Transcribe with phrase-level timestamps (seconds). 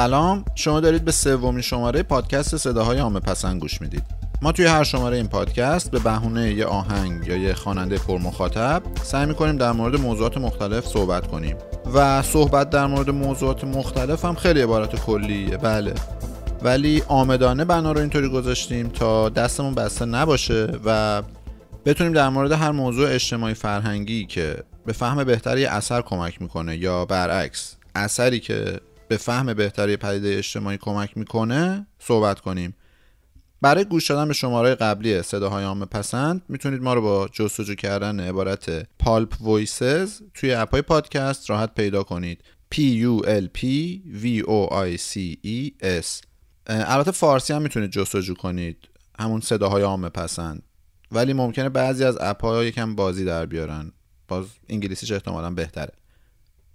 [0.00, 0.44] سلام.
[0.54, 4.02] شما دارید به سومین شماره پادکست صداهای عامه پسند گوش می‌دید.
[4.42, 9.26] ما توی هر شماره این پادکست به بهونه یه آهنگ یا یه خواننده پرمخاطب سعی
[9.26, 11.56] می‌کنیم در مورد موضوعات مختلف صحبت کنیم.
[11.94, 15.56] و صحبت در مورد موضوعات مختلف هم خیلی عبارت کلیه.
[15.56, 15.94] بله.
[16.62, 21.22] ولی آمدانه بنا رو اینطوری گذاشتیم تا دستمون بسته نباشه و
[21.84, 24.56] بتونیم در مورد هر موضوع اجتماعی فرهنگی که
[24.86, 30.78] به فهم بهتری اثر کمک می‌کنه یا برعکس اثری که به فهم بهتری پدیده اجتماعی
[30.78, 32.74] کمک می‌کنه صحبت کنیم.
[33.60, 38.20] برای گوش دادن به شماره قبلی صداهای عامه پسند می‌تونید ما رو با جستجو کردن
[38.20, 42.44] عبارت پالپ وایسز توی اپای پادکست راحت پیدا کنید.
[42.74, 43.64] P U L P
[44.22, 46.22] V O I C E S.
[46.66, 48.88] البته فارسی هم می‌تونید جستجو کنید.
[49.18, 50.62] همون صداهای عامه پسند.
[51.12, 53.92] ولی ممکنه بعضی از اپ‌ها یکم بازی در بیارن.
[54.28, 55.92] باز انگلیسیش احتمالا بهتره.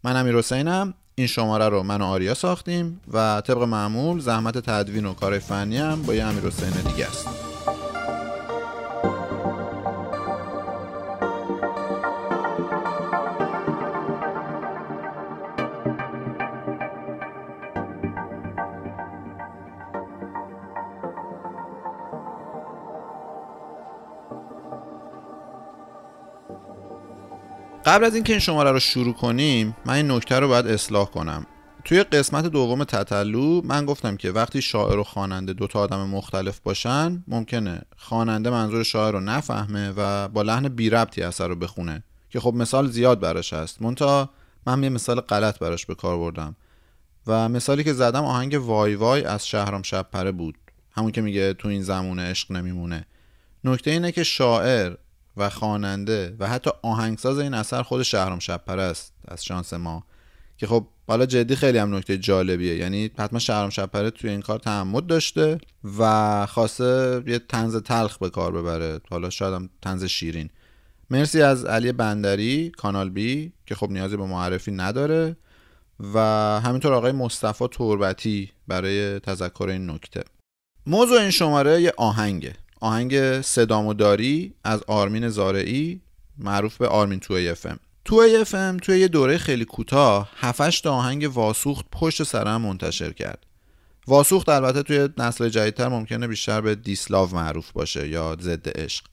[0.04, 0.94] من امیر حسینم.
[1.16, 5.78] این شماره رو من و آریا ساختیم و طبق معمول زحمت تدوین و کار فنی
[5.78, 7.45] هم با یه امیر حسین دیگه است.
[27.86, 31.46] قبل از اینکه این شماره رو شروع کنیم من این نکته رو باید اصلاح کنم.
[31.84, 36.60] توی قسمت دوم تطلو من گفتم که وقتی شاعر و خواننده دو تا آدم مختلف
[36.60, 42.04] باشن ممکنه خواننده منظور شاعر رو نفهمه و با لحن بی ربطی اثر رو بخونه
[42.30, 43.82] که خب مثال زیاد براش هست.
[43.82, 44.30] مونتا
[44.68, 46.56] من یه مثال غلط براش به کار بردم
[47.28, 50.58] و مثالی که زدم آهنگ وای وای از شهرام شبپره بود.
[50.92, 53.06] همون که میگه تو این زمونه عشق نمیمونه.
[53.64, 54.96] نکته اینه که شاعر
[55.38, 60.04] و خواننده و حتی آهنگساز این اثر خود شهرام شبپره است از شانس ما.
[60.58, 62.76] که خب حالا جدی خیلی هم نکته جالبیه.
[62.76, 65.58] یعنی حتما شهرام شبپره توی این کار تعمد داشته
[66.00, 69.00] و خواسته یه تنز تلخ به کار ببره.
[69.10, 70.50] حالا شاید هم تنز شیرین.
[71.10, 75.36] مرسی از علی بندری کانال بی که خب نیازی به معرفی نداره.
[76.14, 76.20] و
[76.64, 80.24] همینطور آقای مصطفی تربتی برای تذکر این نکته.
[80.88, 82.54] موضوع این شماره یه آهنگه.
[82.82, 86.02] آهنگ صدامو داری از آرمین زارعی
[86.38, 90.84] معروف به آرمین توی اف ام توی اف ام توی یه دوره خیلی کوتاه 7
[90.84, 93.46] تا آهنگ واسوخت پشت سرم منتشر کرد.
[94.08, 99.06] واسوخت البته توی نسل جدیدتر ممکنه بیشتر به diss love معروف باشه یا ضد عشق.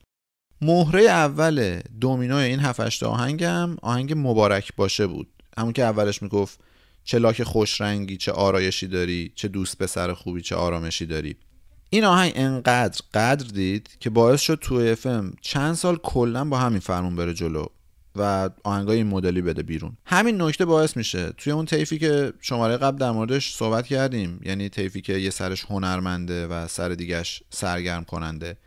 [0.61, 5.27] مهره اول دومینوی این 7 تا آهنگم آهنگ مبارک باشه بود.
[5.57, 6.59] همون که اولش می‌گفت
[7.03, 11.35] چه لاک خوش رنگی چه آرایشی داری چه دوست پسر خوبی چه آرامشی داری.
[11.93, 16.79] این آهنگ انقدر قدر دید که باعث شد تو افم چند سال کلا با همین
[16.79, 17.65] فرمون بره جلو
[18.15, 19.97] و آهنگای این مدلی بده بیرون.
[20.05, 21.33] همین نکته باعث میشه.
[21.37, 25.65] توی اون طیفی که شماره قبل در موردش صحبت کردیم یعنی طیفی که یه سرش
[25.65, 28.57] هنرمنده و سر دیگش سرگرم کننده.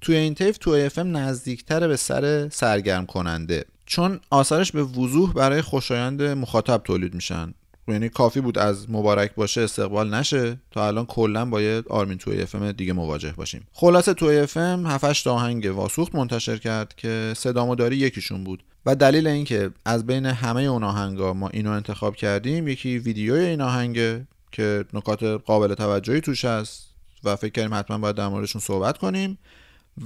[0.00, 3.64] توی این طیف تو افم نزدیکتره به سر سرگرم کننده.
[3.86, 7.54] چون آثارش به وضوح برای خوشایند مخاطب تولید میشن.
[7.88, 10.58] یعنی کافی بود از مبارک باشه استقبال نشه.
[10.70, 13.66] تا الان کلا باید آرمین 2AFM دیگه مواجه باشیم.
[13.72, 18.64] خلاصه 2AFM 7 آهنگ واسوخت منتشر کرد که صدامو داری یکیشون بود.
[18.86, 23.60] و دلیل اینکه از بین همه اون آهنگا ما اینو انتخاب کردیم یکی ویدیوی این
[23.60, 26.88] آهنگه که نکات قابل توجهی توش هست
[27.24, 29.38] و فکر کردیم حتما باید در موردشون صحبت کنیم.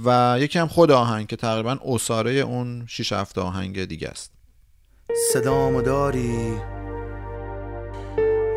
[0.05, 4.31] و یکی هم خود آهنگ که تقریبا عصاره اون 6 هفت تا آهنگ دیگه است.
[5.33, 6.76] صدامو داری؟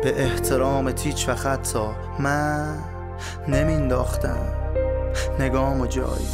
[0.03, 2.77] به احترام تیچ و خطا من
[3.47, 4.47] نمینداختم.
[5.39, 6.27] نگام و جایی.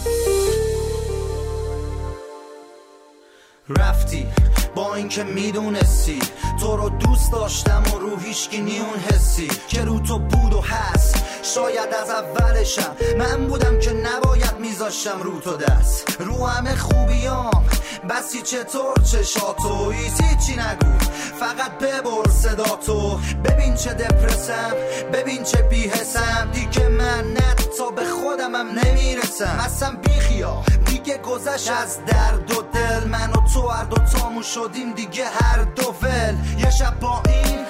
[3.69, 4.27] رفتی.
[4.75, 6.19] با اینکه می‌دونستی.
[6.59, 9.47] تو رو دوست داشتم و رو هیچکی نیون حسی.
[9.67, 11.15] که رو تو بود و هست.
[11.55, 12.95] شاید از اولشم.
[13.17, 16.17] من بودم که نباید میذاشتم رو تو دست.
[16.19, 17.65] رو همه خوبیام.
[18.09, 20.97] بسی چطور چشاتو هیچی نگو.
[21.39, 23.19] فقط ببر صدا تو.
[23.45, 24.73] ببین چه دپرسم.
[25.13, 29.59] ببین چه بیهسم دیگه من نت تا به خودمم نمی‌رسم.
[29.65, 30.63] اصلا بیخیا
[31.07, 33.07] دیگه گذشت از درد و دل.
[33.07, 36.35] من و تو هر دو تامو شدیم دیگه هر دو ول.
[36.57, 37.65] یه شب با این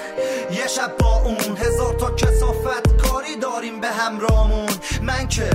[0.50, 1.56] یه شب با اون.
[1.56, 4.68] هزار تا کسافت کاری داریم به همرامون
[5.02, 5.50] من که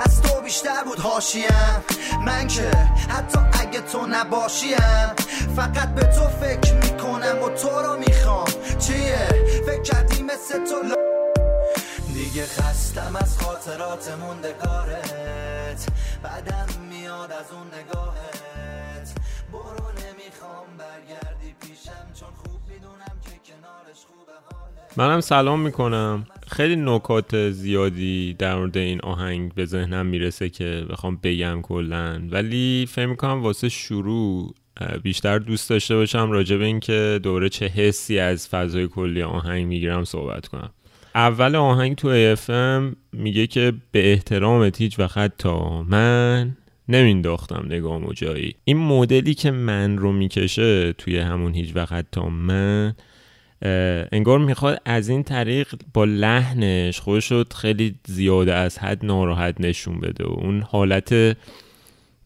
[0.00, 1.82] از تو بیشتر بود هاشیم
[2.26, 2.70] من که
[3.08, 5.14] حتی اگه تو نباشیم.
[5.56, 8.48] فقط به تو فکر می‌کنم و تو رو می‌خوام.
[8.78, 9.28] چیه؟
[9.66, 10.94] فکر کردی مثل تو
[12.14, 15.86] دیگه خستم از خاطرات موندگارت
[16.22, 19.20] بعدم میاد از اون نگاهت.
[19.52, 23.84] برو نمی‌خوام برگردی پیشم چون خوب می‌دونم که کنار
[24.96, 26.26] منم سلام می‌کنم.
[26.46, 32.88] خیلی نکات زیادی در مورد این آهنگ به ذهنم می‌رسه که بخوام بگم کلا ولی
[32.90, 34.54] فکر می‌کنم واسه شروع
[35.02, 40.04] بیشتر دوست داشته باشم راجع به اینکه دوره چه حسی از فضای کلی آهنگ می‌گیرم
[40.04, 40.70] صحبت کنم.
[41.14, 46.56] اول آهنگ تو AFM میگه که به احترامت هیچ وقت تا من
[46.88, 52.94] نمینداختم نگاه جایی این مدلی که من رو می‌کشه توی همون هیچ وقت تا من
[54.12, 60.24] انگار می‌خواد از این طریق با لحنش خودش خیلی زیاده از حد ناراحت نشون بده.
[60.24, 61.36] و اون حالت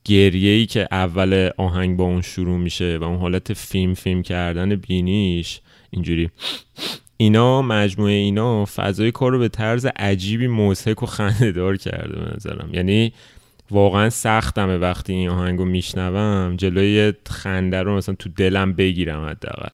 [0.05, 4.77] گریه ای که اول آهنگ با اون شروع میشه و اون حالت فیلم فیلم کردن
[4.77, 5.61] بینیش
[5.91, 6.31] اینجوری
[7.17, 12.75] اینا مجموعه اینا فضای کار رو به طرز عجیبی موسیک و خندهدار کرده به نظرم.
[12.75, 13.13] یعنی
[13.71, 19.69] واقعا سختمه وقتی این آهنگ رو میشنوم جلوی خنده رو مثلا تو دلم بگیرم حداقل.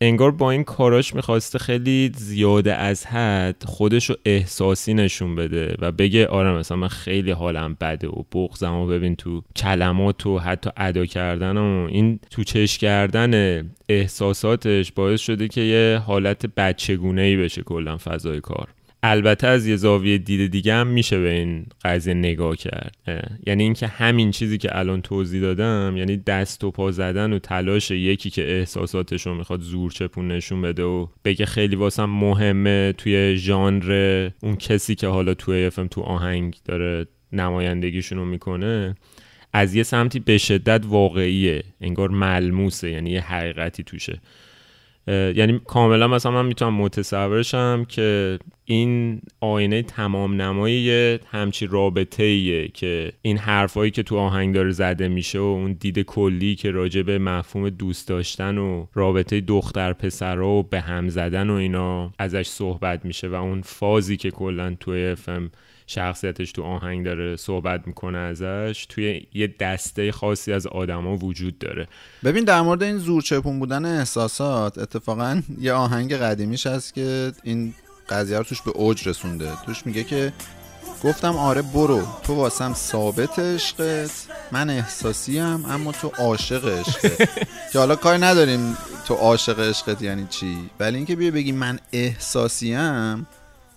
[0.00, 5.92] انگار با این کاراش می‌خواسته خیلی زیاده از حد خودش رو احساسی نشون بده و
[5.92, 10.70] بگه آره مثلا من خیلی حالم بده و بغزم و ببین تو کلمات و حتی
[10.76, 17.62] ادا کردن و این تو چش کردن احساساتش باعث شده که یه حالت بچگونه بشه
[17.62, 18.68] کلا فضای کار.
[19.02, 22.96] البته از یه زاویه دید دیگه هم میشه به این قضیه نگاه کرد.
[23.46, 27.90] یعنی اینکه همین چیزی که الان توضیح دادم یعنی دست و پا زدن و تلاش
[27.90, 33.36] یکی که احساساتش رو می‌خواد زور چپون نشون بده و بگه خیلی واسم مهمه توی
[33.36, 38.94] ژانر اون کسی که حالا توی افم تو آهنگ داره نمایندگیشون می‌کنه
[39.52, 44.20] از یه سمتی به شدت واقعیه انگار ملموسه یعنی یه حقیقتی توشه.
[45.10, 53.12] یعنی کاملا مثلا من می‌تونم متصورشم که این آینه تمام نمایی همچی رابطه ایه که
[53.22, 57.18] این حرفایی که تو آهنگ داره زده میشه و اون دید کلی که راجع به
[57.18, 63.04] مفهوم دوست داشتن و رابطه دختر پسر و به هم زدن و اینا ازش صحبت
[63.04, 65.50] میشه و اون فازی که کلا توی افم
[65.90, 71.88] شخصیتش تو آهنگ داره صحبت می‌کنه ازش توی یه دسته خاصی از آدما وجود داره.
[72.24, 77.74] ببین در مورد این زورچپون بودن احساسات اتفاقا یه آهنگ قدیمیش هست که این
[78.08, 79.50] قضیه رو توش به اوج رسونده.
[79.66, 80.32] توش میگه که
[81.04, 87.28] گفتم آره برو تو واسم ثابت عشقت من احساسیم اما تو عاشق عشقت.
[87.72, 88.76] که حالا کار نداریم
[89.06, 90.70] تو عاشق عشقت یعنی چی.
[90.80, 93.26] ولی اینکه بیا بگی من احساسیم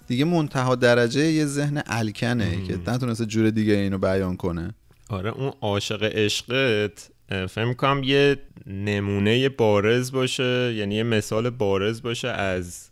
[0.07, 4.73] دیگه منتها درجه یه ذهن الکنه که نتونسته جور دیگه اینو بیان کنه.
[5.09, 7.09] آره اون عاشق عشقت
[7.49, 12.89] فهم کنم یه نمونه بارز باشه یعنی یه مثال بارز باشه از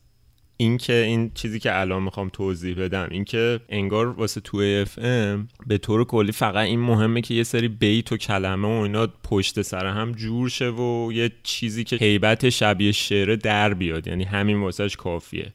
[0.57, 3.07] اینکه این چیزی که الان می‌خوام توضیح بدم.
[3.11, 7.67] اینکه انگار واسه تو اف ام به طور کلی فقط این مهمه که یه سری
[7.67, 12.49] بیت و کلمه و اینا پشت سر هم جور شه و یه چیزی که حیبت
[12.49, 14.07] شبیه شعر در بیاد.
[14.07, 15.53] یعنی همین واسهش کافیه.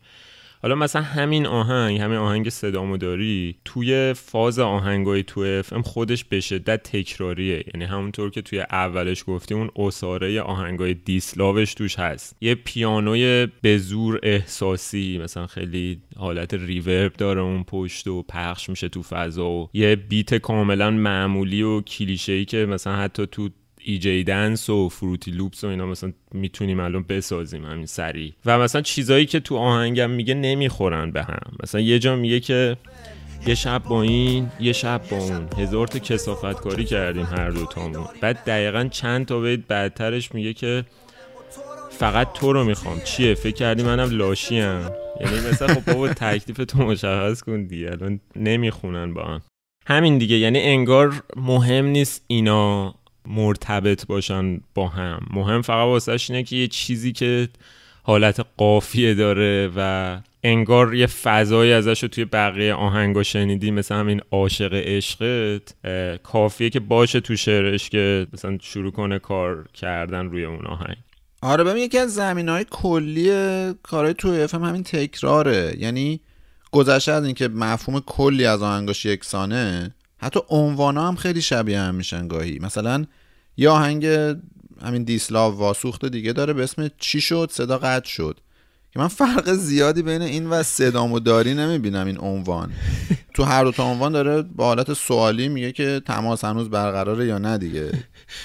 [0.66, 6.24] حالا مثلا همین آهنگ همین آهنگ صدامو داری توی فاز آهنگای تو اف ام خودش
[6.24, 7.64] به شدت تکراریه.
[7.74, 12.36] یعنی همونطور که توی اولش گفتی اون اساره آهنگای دیسلاوش توش هست.
[12.40, 18.88] یه پیانوی به زور احساسی مثلا خیلی حالت ریورب داره اون پشت و پخش میشه
[18.88, 23.48] تو فضا و یه بیت کاملا معمولی و کلیشه‌ای که مثلا حتی تو
[23.88, 28.32] ایجی دنس و فروتی لوپس و اینا مثلا می‌تونیم الان بسازیم همین سریع.
[28.46, 31.52] و مثلا چیزایی که تو آهنگم میگه نمی‌خورن به هم.
[31.62, 32.76] مثلا یه جا میگه که
[33.46, 35.48] یه شب با این یه شب با اون.
[35.58, 38.06] هزار تا کسافت کاری کردیم هر دو تامون.
[38.20, 40.84] بعد دقیقا چند تا بیت بعدترش میگه که
[41.90, 43.00] فقط تو رو می‌خوام.
[43.00, 44.80] چیه؟ فکر کردی منم لاشیم.
[45.20, 47.90] یعنی مثلا خب بابا تکلیف تو مشخص کن دیگه.
[47.90, 49.42] الان نمی‌خونن با هم.
[49.86, 50.36] همین دیگه.
[50.36, 52.94] یعنی انگار مهم نیست اینا.
[53.28, 55.26] مرتبط باشن با هم.
[55.30, 57.48] مهم فقط واسهش اینه که یه چیزی که
[58.02, 64.20] حالت قافیه داره و انگار یه فضایی ازش رو توی بقیه آهنگا شنیدی مثل همین
[64.30, 65.74] عاشق عشقت
[66.22, 70.96] کافیه که باشه تو شعرش که مثلا شروع کنه کار کردن روی اون آهنگ.
[71.42, 73.30] آره ببین یکی از زمین های کلی
[73.82, 75.74] کارهای توی افم همین تکراره.
[75.78, 76.20] یعنی
[76.72, 82.28] گذشته از اینکه مفهوم کلی از آهنگاش یکسانه حتی عنوان هم خیلی شبیه هم میشن
[82.28, 82.58] گاهی.
[82.58, 83.04] مثلا
[83.56, 84.06] یه آهنگ
[84.82, 88.40] همین دیسلاو واسوخت دیگه داره به اسم چی شد؟ صدا قطع شد.
[88.92, 92.72] که من فرق زیادی بین این و صدامو داری نمی‌بینم این عنوان.
[93.34, 97.38] تو هر دو تا عنوان داره با حالت سوالی میگه که تماس هنوز برقراره یا
[97.38, 97.92] نه دیگه.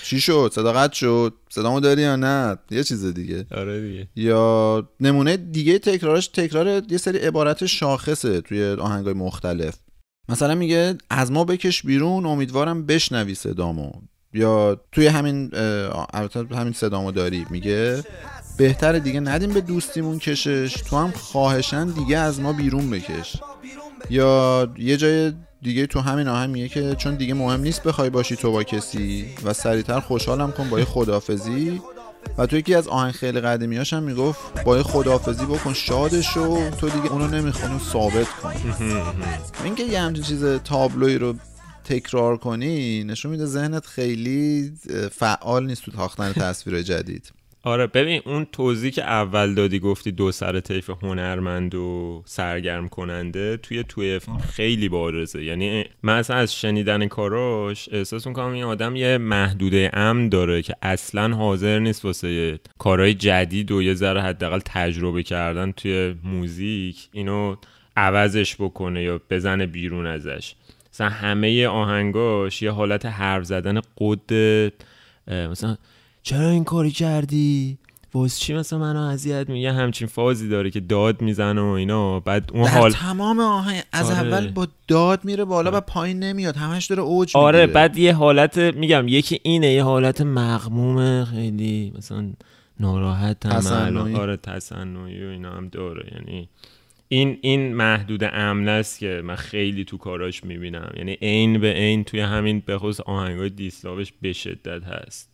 [0.03, 3.45] چی شد؟ صدا قطع شد؟ صدامو داری یا نه؟ یه چیز دیگه.
[3.51, 4.07] آره دیگه.
[4.15, 9.75] یا نمونه دیگه تکرارش تکرار یه سری عبارت شاخصه توی آهنگای مختلف.
[10.31, 13.91] مثلا میگه از ما بکش بیرون امیدوارم بشنوی صدامو.
[14.33, 15.51] یا توی همین
[16.13, 18.03] البته همین صدامو داری میگه
[18.57, 23.35] بهتره دیگه ندیم به دوستیمون کشش تو هم خواهشن دیگه از ما بیرون بکش.
[24.09, 28.35] یا یه جای دیگه تو همین آهنگ میگه که چون دیگه مهم نیست بخوای باشی
[28.35, 31.81] تو با کسی و سریعتر خوشحالم کن با یه خدافزی
[32.37, 36.89] و تو یکی از آهنگ خیلی قدیمیاش هم می‌گفت با یه خدافزی بکن شادشو تو
[36.89, 38.53] دیگه اونو نمیخوانو ثابت کن.
[39.65, 41.35] اینکه یه همچین چیز تابلوی رو
[41.83, 44.73] تکرار کنی نشون میده ذهنت خیلی
[45.11, 47.31] فعال نیست تو تاختن تصویر جدید.
[47.63, 53.57] آره ببین اون توضیح که اول دادی گفتی دو سر طیف هنرمند و سرگرم کننده
[53.57, 54.19] توی توی
[54.53, 55.43] خیلی بارزه.
[55.43, 60.75] یعنی من اصلا از شنیدن کاراش احساس می‌کنم این آدم یه محدوده امن داره که
[60.81, 67.55] اصلا حاضر نیست واسه کارهای جدید و یه ذره حداقل تجربه کردن توی موزیک اینو
[67.97, 70.55] عوضش بکنه یا بزنه بیرون ازش.
[70.93, 74.33] مثلا همه آهنگاش یه حالت حرف زدن قد
[75.27, 75.77] مثلا
[76.23, 77.77] چرا این کاری کردی؟
[78.13, 82.19] واسه چی مثلا منو اذیت میگه همچین فازی داره که داد می‌زنه و اینا.
[82.19, 84.19] بعد اون حال تمام آهنگ از آره.
[84.19, 86.57] اول با داد میره بالا و پایین نمیاد.
[86.57, 87.73] همش داره اوج آره می‌گیره.
[87.73, 92.29] بعد یه حالت میگم یکی اینه یه حالت مغمومه خیلی مثلا
[92.79, 94.15] ناراحت هم.
[94.15, 96.11] آره تصنعی و اینا هم داره.
[96.15, 96.49] یعنی
[97.07, 100.91] این این محدود امن است که من خیلی تو کاراش می‌بینم.
[100.97, 105.31] یعنی عین به عین توی همین به خصوص آهنگای دیسلاوش به شدت هست.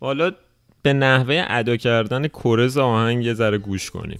[0.00, 0.32] حالا
[0.82, 4.18] به نحوه ادا کردن کورز آهنگ یه ذره گوش کنیم.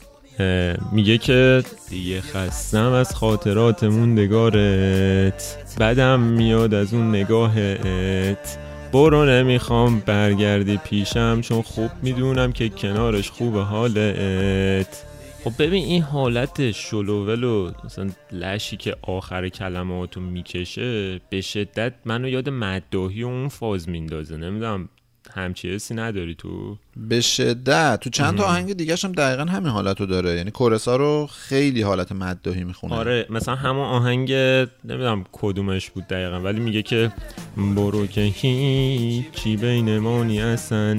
[0.92, 8.58] میگه که دیگه خستم از خاطرات موندگارت بدم میاد از اون نگاهت.
[8.92, 15.04] برو نمی‌خوام برگردی پیشم چون خوب می‌دونم که کنارش خوب حالت.
[15.44, 22.28] خب ببین این حالت شلوول و مثلا لشی که آخر کلماتو می‌کشه به شدت منو
[22.28, 24.36] یاد مداهی و اون فاز میندازه.
[24.36, 24.88] نمی‌دونم
[25.34, 28.00] همچی حسی نداری تو؟ به شدت.
[28.00, 30.34] تو چند تا آهنگ دیگه هم دقیقا همین حالت رو داره.
[30.34, 32.94] یعنی کورسا رو خیلی حالت مدداهی می‌خونه.
[32.94, 37.12] آره مثلا همون آهنگ نمی‌دونم کدومش بود دقیقا ولی میگه که
[37.56, 40.94] برو که هیچی بین مانی اصلا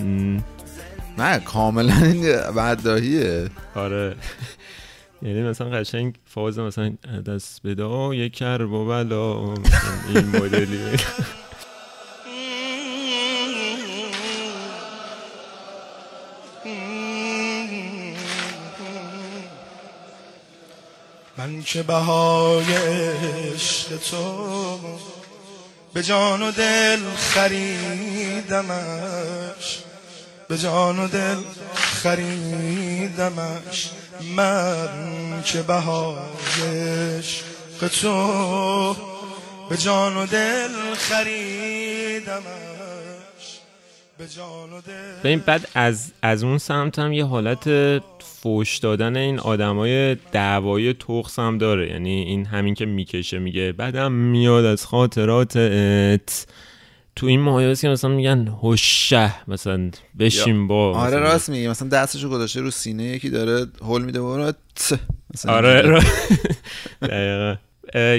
[1.17, 4.15] نه کاملا این مدداهیه آره.
[5.21, 6.89] یعنی مثلا قشنگ فاز مثلا
[7.25, 9.53] دست بدا یک کرب و بلا.
[10.15, 10.79] این مدلی.
[21.49, 24.79] من که بهای عشق تو
[25.93, 28.69] به جان و دل خریدمش
[30.47, 31.37] به جان و دل
[31.73, 32.69] خریدمش.
[34.35, 36.17] من که بهای
[37.17, 37.43] عشق
[38.01, 38.95] تو
[39.69, 42.45] به جان و دل خریدمش
[44.17, 44.81] به جان و
[45.23, 47.67] دل بعد از از اون سمت هم یه حالت
[48.41, 54.11] فوش دادن این آدمای دعوای تخس هم داره یعنی این همین که می‌کشه میگه بعدم
[54.11, 56.45] میاد از خاطراتت
[57.15, 61.19] تو این ماهیاست که مثلا میگن هوشه مثلا بشین با آره مثلا.
[61.19, 64.51] راست میگه مثلا دستشو گذاشته رو سینه یکی داره هول میده برو.
[65.33, 65.81] مثلا آره.
[65.81, 65.99] را-
[67.01, 67.55] دقیقا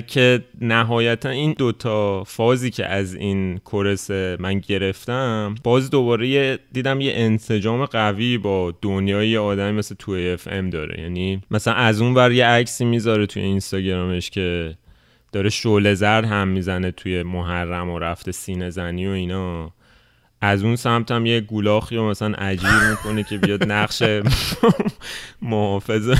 [0.06, 7.12] که نهایتا این دوتا فازی که از این کورس من گرفتم باز دوباره دیدم یه
[7.16, 11.00] انسجام قوی با دنیای یه آدمی مثل تو اف ام داره.
[11.00, 14.76] یعنی مثلا از اون ور یه عکسی می‌ذاره توی اینستاگرامش که
[15.32, 19.72] داره شعله زرد هم می‌زنه توی محرم و رفته سینه زنی و اینا.
[20.42, 24.02] از اون سمت هم یه گولاخی رو مثلا عجیر می‌کنه که بیاد نقش
[25.42, 26.14] محافظ.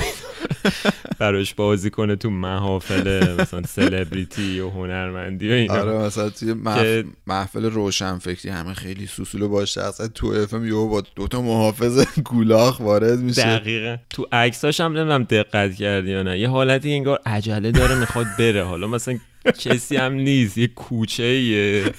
[1.19, 5.73] براش بازی کنه تو محافل مثلا سلبریتی و هنرمندی و اینا.
[5.73, 6.81] آره مثلا توی محف...
[6.81, 11.41] که- محفل روشن فکری همه خیلی سوسولو باشه اصلا تو اف ام یهو با دوتا
[11.41, 13.41] محافظ گولاخ وارد میشه.
[13.57, 13.97] دقیقا.
[14.09, 16.39] تو عکساش هم نمی‌دونم دقت کردی یا نه.
[16.39, 18.63] یه حالتی انگار عجله داره می‌خواد بره.
[18.63, 19.17] حالا مثلا
[19.59, 21.93] کسی هم نیست یه کوچه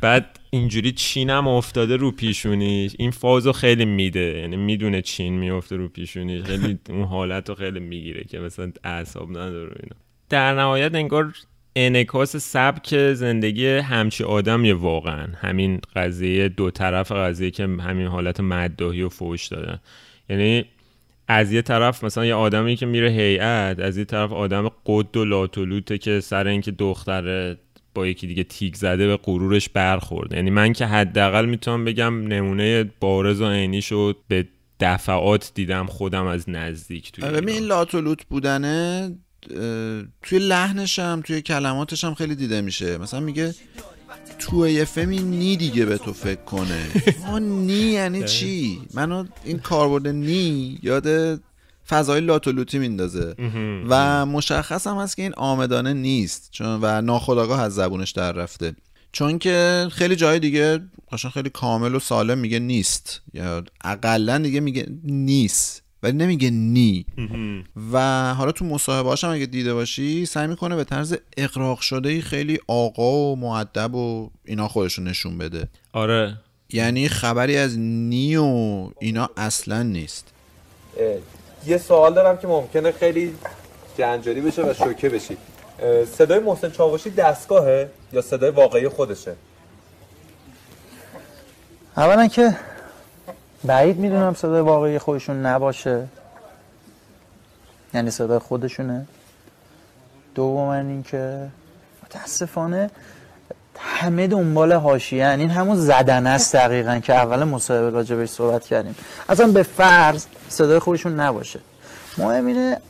[0.00, 2.92] بعد اینجوری چینم افتاده رو پیشونیش.
[2.98, 6.42] این فازو خیلی میده یعنی می‌دونه چین میفته رو پیشونیش.
[6.42, 9.96] خیلی اون حالت رو خیلی می‌گیره که مثلا اعصاب نداره اینا.
[10.28, 11.34] در نهایت انگار
[11.76, 15.28] انکاس سبک زندگی همچی آدمیه واقعا.
[15.40, 19.80] همین قضیه دو طرف قضیه که همین حالت مدداهی و فوش دادن.
[20.28, 20.64] یعنی
[21.28, 25.24] از یه طرف مثلا یه آدمی که میره هیئت از یه طرف آدم قد و
[25.24, 27.58] لاتولوته که سر اینکه دختره
[27.94, 32.84] با یکی دیگه تیک زده به غرورش برخورد یعنی من که حداقل می‌تونم بگم نمونه
[33.00, 34.46] بارز و عینی شد به
[34.80, 37.64] دفعات دیدم خودم از نزدیک توی ببین این.
[37.64, 39.10] لاتولوت بودنه
[40.22, 43.54] توی لحنش هم توی کلماتش هم خیلی دیده میشه مثلا میگه
[44.38, 46.86] تو فمی نی دیگه به تو فکر کنه.
[47.26, 51.40] ما نی یعنی چی؟ منو این کاربرد نی یاد
[51.88, 53.34] فضای لاتولوتی میندازه.
[53.88, 58.76] و مشخص هم هست که این آمدانه نیست چون و ناخداگاه از زبونش در رفته.
[59.12, 60.80] چون که خیلی جای دیگه
[61.12, 63.22] قشنگ خیلی کامل و سالم میگه نیست.
[63.34, 65.82] یا اقلا دیگه میگه نیست.
[66.02, 67.06] ولی نمیگه نی.
[67.92, 72.58] و حالا تو مصاحبه هم اگه دیده باشی سعی می‌کنه به طرز اقراق شده خیلی
[72.66, 75.68] آقا و معدب و اینا خودشو نشون بده.
[75.92, 76.36] آره.
[76.70, 78.44] یعنی خبری از نی و
[79.00, 80.32] اینا اصلا نیست.
[81.66, 83.34] یه سوال دارم که ممکنه خیلی
[83.98, 85.36] جنجالی بشه و شوکه بشی.
[86.18, 89.36] صدای محسن چاوشی دستگاهه یا صدای واقعی خودشه؟
[91.96, 92.56] اولا که
[93.66, 96.06] بعید می‌دونم صدای واقعی خودشون نباشه.
[97.94, 99.06] یعنی صدای خودشونه.
[100.34, 101.48] دوم اینکه
[102.04, 102.90] متاسفانه
[103.78, 108.96] همه دنبال حاشیه این همون زدن است دقیقا که اول مصاحبه بهش صحبت کردیم.
[109.28, 111.60] اصلا به فرض صدای خودشون نباشه.
[112.18, 112.80] مهم اینه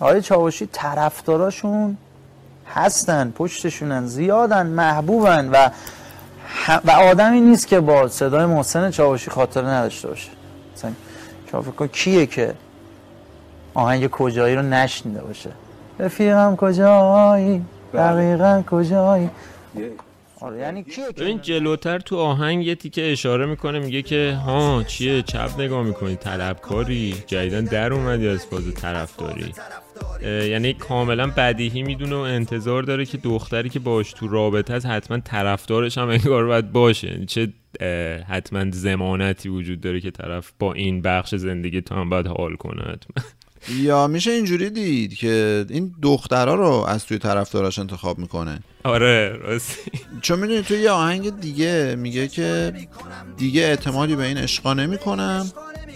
[0.00, 1.96] آقای چاوشی طرفداراشون
[2.74, 5.68] هستن پشتشونن زیادن محبوبن و
[6.84, 10.30] و آدمی نیست که با صدای محسن چاوشی خاطر نداشته باشه.
[10.76, 10.92] مثلا
[11.50, 12.54] شما کیه که
[13.74, 15.50] آهنگ کجایی رو نشنیده باشه؟
[15.98, 17.64] رفیقم کجایی؟
[17.94, 19.30] دقیقا کجایی؟
[20.40, 20.84] آره یعنی
[21.16, 26.16] این جلوتر تو آهنگ یه تیکه اشاره می‌کنه میگه که ها چیه؟ چپ نگاه می‌کنی
[26.16, 27.24] طلبکاری.
[27.26, 29.54] جدیدن در اومدی از فاز طرفداری.
[30.22, 35.18] یعنی کاملا بدیهی می‌دونه و انتظار داره که دختری که باش تو رابطه است حتما
[35.18, 37.24] طرفدارش هم انگار باید باشه.
[37.26, 37.48] چه
[38.28, 42.82] حتما زمانتی وجود داره که طرف با این بخش زندگی تو هم باید حال کنه
[42.82, 43.24] حتما.
[43.68, 49.90] یا میشه اینجوری دید که این دخترها رو از توی طرفداراش انتخاب می‌کنه؟ آره راستی.
[50.22, 52.72] چون می‌دونی توی یه آهنگ دیگه میگه که
[53.36, 55.46] دیگه اعتمادی به این عشقا نمی‌کنم.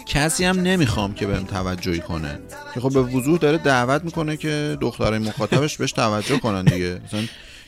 [0.05, 2.39] کسی هم نمی‌خوام که بهم توجهی کنه.
[2.73, 7.01] که خب به وضوح داره دعوت می‌کنه که دخترای مخاطبش بهش توجه کنن دیگه.
[7.05, 7.23] مثلا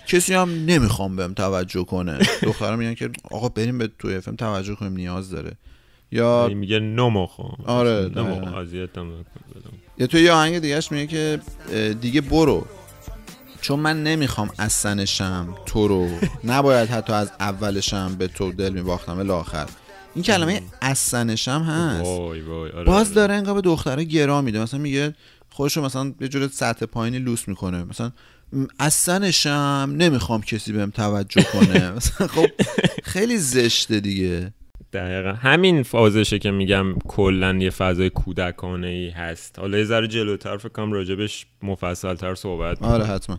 [0.08, 2.19] کسی هم نمی‌خوام بهم توجه کنه.
[2.43, 5.52] دخترها میگن که آقا بریم به توی فیلم توجه کنیم نیاز داره.
[6.12, 8.12] یا میگه نمخوام آره
[9.97, 11.39] یا توی یه آهنگ دیگهش میگه که
[12.02, 12.65] دیگه برو.
[13.62, 16.10] چون من نمی‌خوام از سنشم تو رو.
[16.43, 19.65] نباید حتی از اولشم به تو دل میباختم الاخر
[20.17, 22.06] این کلمه اسنشم هست.
[22.06, 23.15] وای وای آره باز آره.
[23.15, 24.60] داره انگار به دختره گرا میده.
[24.62, 25.15] مثلا میگه
[25.49, 27.84] خودشو مثلا یه جور سطح پایینی لوس می‌کنه.
[27.84, 28.12] مثلا
[28.80, 31.91] اصلا نمی‌خوام کسی بهم توجه کنه.
[31.97, 32.47] مثلا خب
[33.03, 34.53] خیلی زشته دیگه.
[34.93, 35.32] دقیقا.
[35.32, 39.60] همین فازشه که میگم کلا یه فضای کودکانه ای هست.
[39.60, 43.38] حالا یه ذره جلوتر فکر کنم راجبش مفصل تر صحبت آره حتما.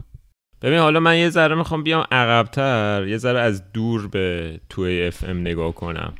[0.63, 5.75] ببین حالا من یه ذره می‌خوام بیام عقبتر یه ذره از دور به 2AFM نگاه
[5.75, 6.15] کنم.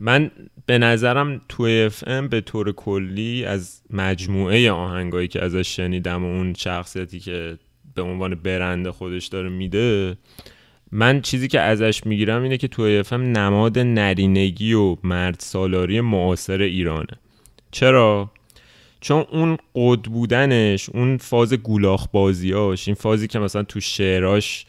[0.00, 0.30] من
[0.66, 7.20] به نظرم 2AFM به طور کلی از مجموعه آهنگایی که ازش شنیدم و اون شخصیتی
[7.20, 7.58] که
[7.94, 10.16] به عنوان برند خودش داره میده
[10.92, 17.18] من چیزی که ازش می‌گیرم اینه که 2AFM نماد نرینگی و مرد سالاری معاصر ایرانه
[17.70, 18.30] چرا؟
[19.00, 24.66] چون اون قد بودنش اون فاز گولاخ بازیاش این فازی که مثلا تو شعراش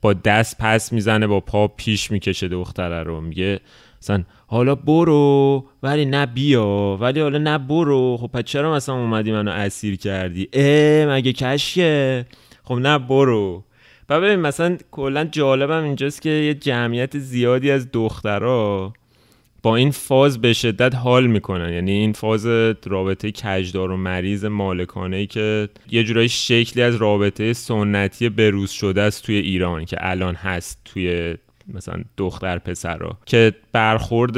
[0.00, 3.60] با دست پس می‌زنه با پا پیش می‌کشه دختره رو میگه
[4.02, 8.16] مثلا حالا برو ولی نه بیا ولی حالا نه برو.
[8.16, 12.26] خب پس چرا مثلا اومدی منو اسیر کردی؟ اه مگه کشیه
[12.64, 13.64] خب نه برو.
[14.08, 18.92] و ببین مثلا کلا جالبم اینجاست که یه جمعیت زیادی از دخترها
[19.62, 21.72] با این فاز به شدت حال می‌کنن.
[21.72, 22.46] یعنی این فاز
[22.86, 29.02] رابطه کجدار و مریض مالکانه ای که یه جورایی شکلی از رابطه سنتی بروز شده
[29.02, 31.34] است توی ایران که الان هست توی
[31.68, 34.34] مثلا دختر پسرا که برخورد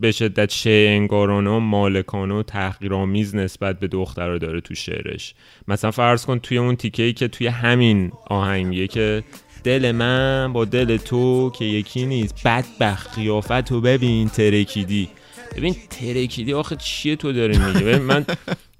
[0.00, 5.34] به شدت انگارانه و مالکانه و تحقیرآمیز نسبت به دختر داره تو شعرش.
[5.68, 9.22] مثلا فرض کن توی اون تیکه ای که توی همین آهنگیه که
[9.64, 12.42] دل من با دل تو که یکی نیست.
[12.44, 15.08] بدبخت قیافت رو ببین ترکیدی.
[15.56, 18.24] ببین ترکیدی آخه چیه تو داری میگی؟ ببین من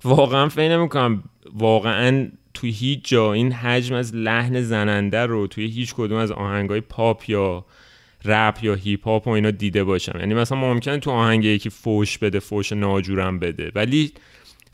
[0.04, 1.22] واقعا فکر نمی‌کنم
[1.54, 6.80] واقعا توی هیچ جا این حجم از لحن زننده رو توی هیچ کدوم از آهنگای
[6.80, 7.64] پاپ یا
[8.24, 10.18] رپ یا هیپ هاپ و اینا دیده باشم.
[10.18, 14.12] یعنی مثلا ممکنه تو آهنگ یکی فوش بده فوش ناجورم بده ولی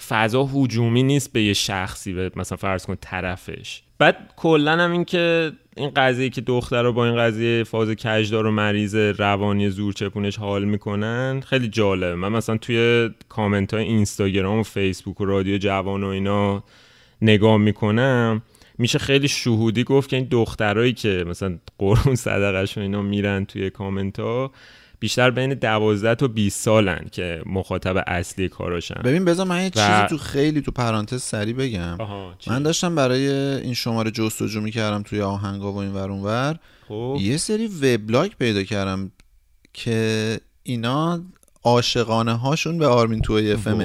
[0.08, 3.82] فضا هجومی نیست به یه شخصی به مثلا فرض کن طرفش.
[3.98, 8.46] بعد کلا هم این که این قضیه که دختر رو با این قضیه فاز کجدار
[8.46, 12.14] و مریز روانی زور چپونش حال می‌کنن خیلی جالبه.
[12.14, 16.64] من مثلا توی کامنت های اینستاگرام و فیسبوک و رادیو جوان و اینا
[17.22, 18.42] نگاه می‌کنم.
[18.78, 23.70] میشه خیلی شهودی گفت که این دخترایی که مثلا قرون صدقش و اینا میرن توی
[23.70, 24.52] کامنت ها
[25.00, 29.00] بیشتر بین 12 تا 20 سالن که مخاطب اصلی کاراشن.
[29.04, 31.98] ببین بذار من یه و- چیزی تو خیلی تو پرانتز سری بگم؟
[32.46, 36.58] من داشتم برای این شماره جستجو می‌کردم توی آهنگا و این ور اون ور
[36.88, 37.16] خب.
[37.20, 39.10] یه سری وبلاگ پیدا کردم
[39.72, 41.22] که اینا
[41.64, 43.80] عاشقانه هاشون به آرمین تو اف ام.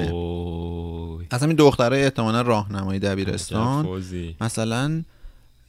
[1.30, 4.02] اصلا این دخترای احتمالا راهنمایی عجب دبیرستان.
[4.40, 5.02] مثلا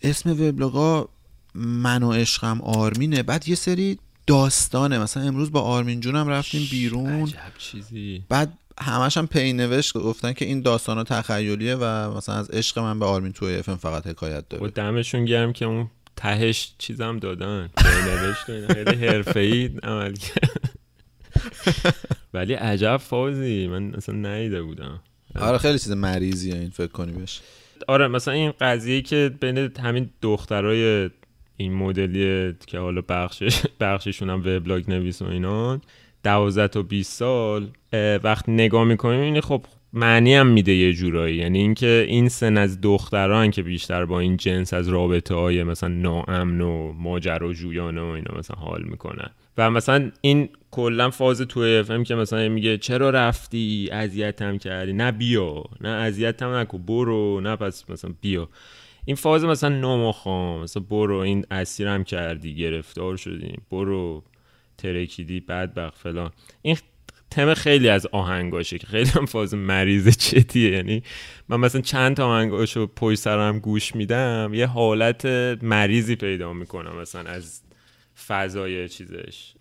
[0.02, 1.10] اسم وبلاگا
[1.56, 3.24] من و عشقم آرمینه.
[3.24, 5.00] بعد یه سری داستانه.
[5.00, 7.24] مثلا امروز با آرمین جونم رفتیم بیرون.
[7.24, 8.24] عجب چیزی.
[8.30, 12.80] بعد همش هم پی نوشت گفتن که این داستان ها تخیلیه و مثلا از عشق
[12.80, 14.68] من به آرمین تو اف فقط حکایت داره.
[14.68, 17.70] دمشون گرم که اون تهش چیزم دادن.
[18.06, 18.68] نوشت و اینا.
[18.68, 20.61] خیلی حرفه‌ای عمل کرد.
[22.34, 25.00] ولی عجب فازی من اصلا نیده بودم.
[25.40, 27.42] آره خیلی چیز مریضیه این فکر کنی بهش.
[27.88, 31.10] آره مثلا این قضیه که بین همین دخترای
[31.58, 35.82] این مدلی که حالا بخشش بخششون هم وبلاگ نویس و اینا
[36.24, 41.38] 12 تا 20 سال اه، وقتی نگاه می‌کنیم این خب معنی هم میده یه جورایی.
[41.38, 45.90] یعنی اینکه این سن از دختران که بیشتر با این جنس از رابطه های مثلا
[45.90, 49.30] ناامن و ماجراجویانه و اینا مثلا حال می‌کنن.
[49.58, 54.94] و مثلا این کلا فاز تو اف که مثلا میگه چرا رفتی؟ اذیتم کردی.
[54.94, 55.64] نه بیا.
[55.82, 56.78] نه اذیتم نکن.
[56.78, 57.42] برو.
[57.42, 58.50] نه پس مثلا بیا.
[59.06, 61.18] این فاز مثلا نامخوام مثلا برو.
[61.18, 62.56] این اسیرم کردی.
[62.56, 64.24] گرفتار شدیم برو.
[64.78, 65.40] ترکیدی.
[65.40, 66.32] بدبخت فلان.
[66.62, 66.78] این
[67.32, 71.04] تم خیلی از آهنگاشه که خیلی هم فاز مریض چتیه یعنی
[71.50, 75.26] من مثلا چند تا آهنگاشو پشت سرم گوش میدم یه حالت
[75.62, 77.62] مریضی پیدا می‌کنم مثلا از
[78.28, 79.54] فضای چیزش.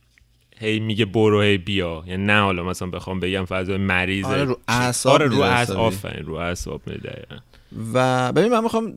[0.58, 2.04] هی میگه برو هی بیا.
[2.06, 4.24] یعنی نه حالا مثلا بخوام بگم فضای مریض.
[4.24, 5.78] آره، رو اعصاب آره رو اعصاب.
[5.78, 7.36] آفرین رو اعصاب دقیقاً.
[7.94, 8.92] و ببین من می‌خوام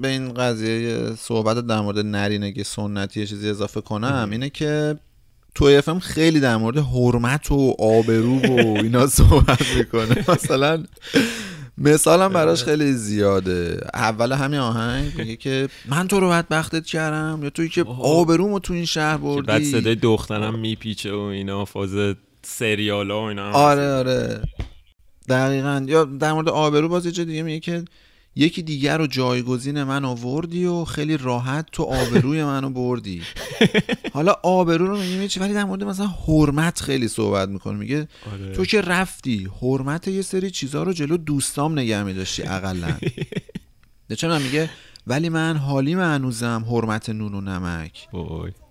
[0.00, 4.96] به این قضیه صحبت در مورد نرینگی سنتی چیزی اضافه کنم اینه که
[5.54, 10.24] تو اف خیلی در مورد حرمت و آبرو و اینا صحبت می‌کنه.
[10.28, 10.84] مثلا
[11.80, 13.80] مثالم براش خیلی زیاده.
[13.94, 18.74] اول همین آهنگ میگه که من تو رو بدبختت کردم یا توی که آبرومو تو
[18.74, 19.46] این شهر بردی.
[19.46, 23.52] بعد صدای دخترم میپیچه و اینا فاز سریال ها و اینا.
[23.52, 24.42] آره آره.
[25.28, 25.84] دقیقا.
[25.86, 27.84] یا در مورد آبرو باز یه جا دیگه میگه که
[28.38, 33.22] یکی دیگر رو جایگزین من آوردی و خیلی راحت تو آبروی منو بردی.
[34.14, 38.52] حالا آبرو رو میگه چی؟ ولی در مورد مثلا حرمت خیلی صحبت می‌کنه میگه آره.
[38.52, 42.96] تو که رفتی حرمت یه سری چیزا رو جلو دوستام نگه میداشتی اقلا.
[44.16, 44.70] چه من میگه
[45.06, 48.08] ولی من حالیم هنوزم حرمت نون و نمک.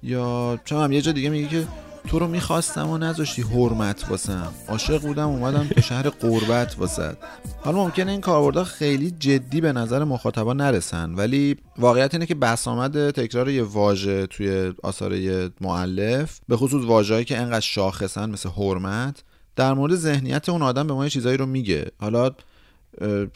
[0.03, 1.67] یا چون هم یه جا دیگه میگه که
[2.07, 4.53] تو رو می‌خواستم و نذاشتی حرمت واسم.
[4.67, 7.17] عاشق بودم اومدم تو شهر قربت واسد
[7.61, 13.11] حالا ممکنه این کاربردها خیلی جدی به نظر مخاطبا نرسن ولی واقعیت اینه که بسامد
[13.11, 15.13] تکرار یه واژه توی آثار
[15.61, 19.23] معلف به خصوص واژه‌ای که انقدر شاخصن مثل حرمت.
[19.55, 21.91] در مورد ذهنیت اون آدم به ما یه چیزایی رو میگه.
[21.99, 22.31] حالا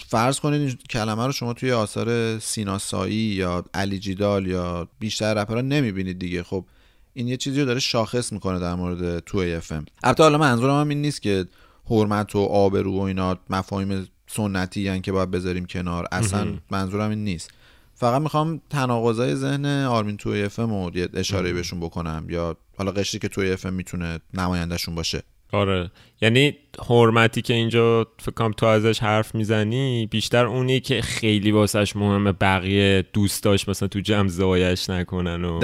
[0.07, 5.33] فرض کنید این کلمه رو شما توی آثار سینا ساعی یا علی جیدال یا بیشتر
[5.33, 6.43] رپرها نمی‌بینید دیگه.
[6.43, 6.65] خب
[7.13, 11.01] این یه چیزی رو داره شاخص می‌کنه در مورد 2AFM البته حالا منظورم هم این
[11.01, 11.45] نیست که
[11.89, 16.07] حرمت و آبرو و اینا مفاهیم سنتی یعنی که باید بذاریم کنار.
[16.11, 17.51] اصلا منظورم این نیست.
[17.95, 23.73] فقط می‌خوام تناقضای ذهن آرمین 2AFM رو اشاره بهشون بکنم یا حالا قشری که 2AFM
[23.73, 25.23] می‌تونه نمایندهشون باشه.
[25.51, 25.91] آره.
[26.21, 26.57] یعنی
[26.89, 32.31] حرمتی که اینجا فکر کنم تو ازش حرف می‌زنی بیشتر اونی که خیلی واسش مهمه
[32.31, 35.59] بقیه دوستاش مثلا تو جمع زایش نکنن و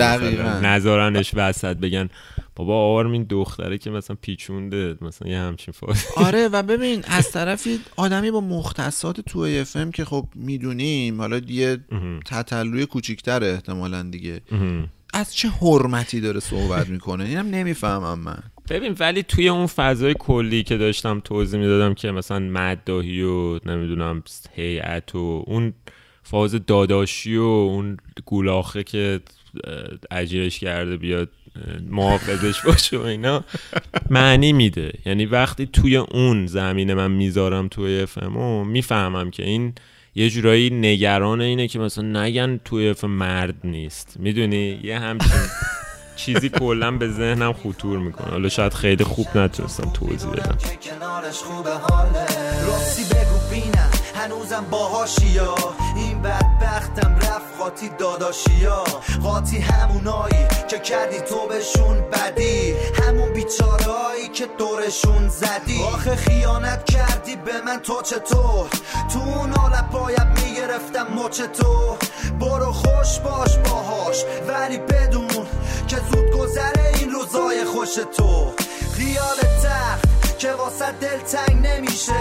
[0.62, 2.10] نذارنش وسط بگن
[2.56, 6.06] بابا آرمین دختره که مثلا پیچونده مثلا یه همچین فاز.
[6.28, 11.38] آره و ببین از طرفی آدمی با مختصات تو اف ام که خب می‌دونیم حالا
[11.48, 11.78] یه
[12.26, 14.42] تطلوی کوچیکتر احتمالا دیگه.
[15.14, 18.44] از چه حرمتی داره صحبت می‌کنه؟ اینم نمی‌فهمم من.
[18.70, 24.24] ببین ولی توی اون فضای کلی که داشتم توضیح می‌دادم که مثلا مدداهی و نمی‌دونم
[24.56, 25.74] هیئت و اون
[26.24, 29.20] فاز داداشی و اون گولاخه که
[30.12, 31.30] اجیرش کرده بیاد
[31.90, 33.44] محافظش باشه و اینا
[34.10, 34.92] معنی میده.
[35.06, 39.74] یعنی وقتی توی اون زمینه من می‌ذارم توی افمو می‌فهمم که این
[40.16, 44.18] یه جورایی نگران اینه که مثلا نگن توی اف مرد نیست.
[44.20, 45.42] می‌دونی؟ یه همچین
[46.18, 48.28] چیزی کلا به ذهنم خطور می‌کنه.
[48.32, 50.58] حالا شاید خیلی خوب نتونستم توضیح بدم.
[50.82, 52.26] کنارش خوبه حاله.
[52.68, 53.90] راستی بگو بینم.
[54.16, 55.40] هنوزم باهاشی
[56.28, 58.84] بدبختم رفت قاطی داداشیا.
[59.24, 62.74] قاطی همونایی که کردی تو بهشون بدی.
[63.04, 65.84] همون بیچارهایی که دورشون زدی.
[65.84, 68.68] آخه خیانت کردی به من تو چطور؟
[69.14, 71.98] تو اون حالت باید می‌گرفتم مچ تو
[72.40, 75.48] برو خوش باش باهاش ولی بدون
[75.88, 78.54] که زود گذره این روزای خوش تو.
[78.94, 82.14] خیال تخت که واسه دل تنگ نمیشه.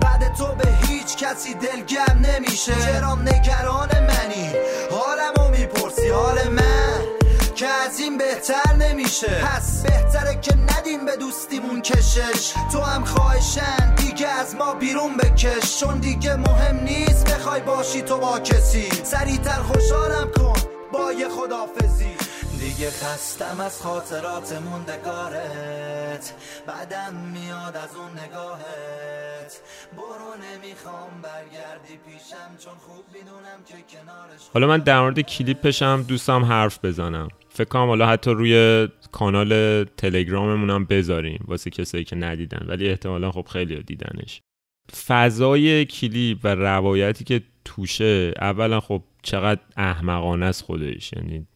[0.00, 2.74] بعد تو به هیچ کسی دلگم نمیشه.
[2.74, 4.52] چرا نگران منی؟
[4.90, 7.00] حالمو می‌پرسی حال من.
[7.54, 9.44] که از این بهتر نمیشه.
[9.44, 12.52] پس بهتره که ندیم به دوستیمون کشش.
[12.72, 15.80] تو هم خواهشن دیگه از ما بیرون بکش.
[15.80, 18.88] چون دیگه مهم نیست بخوای باشی تو با کسی.
[19.04, 20.60] سریعتر خوشحالم کن
[20.92, 22.16] با یه خدافزی
[22.60, 26.34] دیگه خستم از خاطرات موندگارت
[26.66, 29.62] بعدم میاد از اون نگاهت.
[29.92, 36.44] برو نمی‌خوام برگردی پیشم چون خوب می‌دونم که کنارش حالا من در مورد کلیپشم دوستم
[36.44, 37.28] حرف بزنم.
[37.48, 43.32] فکر کنم حالا حتی روی کانال تلگراممون هم بذاریم واسه کسایی که ندیدن ولی احتمالا
[43.32, 44.40] خب خیلی دیدنش.
[45.06, 51.12] فضای کلیپ و روایتی که توشه اولا خب چقدر احمقانه است خودش.
[51.12, 51.46] یعنی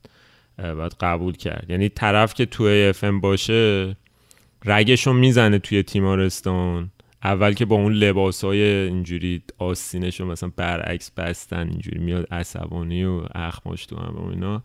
[0.63, 1.67] باید قبول کرد.
[1.69, 3.97] یعنی طرف که توی اف باشه
[4.65, 6.91] رگشو می‌زنه توی تیمارستان.
[7.25, 13.05] اول که با اون لباس های اینجوری آستینش رو مثلا برعکس بستن اینجوری میاد عصبانی
[13.05, 14.63] و اخماش تو هم و اینا.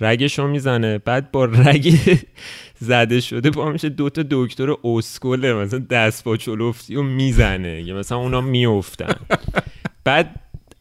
[0.00, 1.94] رگشو می‌زنه بعد با رگ
[2.80, 7.82] زده شده با میشه دوتا دکتر اسکله مثلا دست با چلفتی و می‌زنه.
[7.82, 9.14] یا مثلا اونا میفتن
[10.04, 10.34] بعد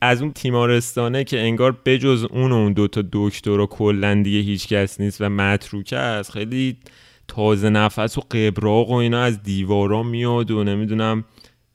[0.05, 4.67] از اون تیمارستانه که انگار بجز اون و اون دوتا دکتر و کلا دیگه هیچ
[4.67, 6.31] کس نیست و متروکه است.
[6.31, 6.77] خیلی
[7.27, 11.25] تازه نفس و قبراق و اینا از دیوارا میاد و نمی‌دونم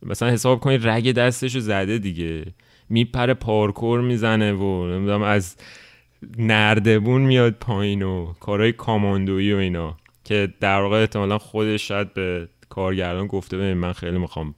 [0.03, 2.45] مثلا حساب کنید رگ دستشو زده دیگه.
[2.89, 5.57] میپره پارکور می‌زنه و نمی‌دونم از
[6.39, 12.49] نردبون میاد پایین و کارهای کاماندویی و اینا که در واقع احتمالا خودش شاید به
[12.69, 14.55] کارگردان گفته ببین من خیلی می‌خوام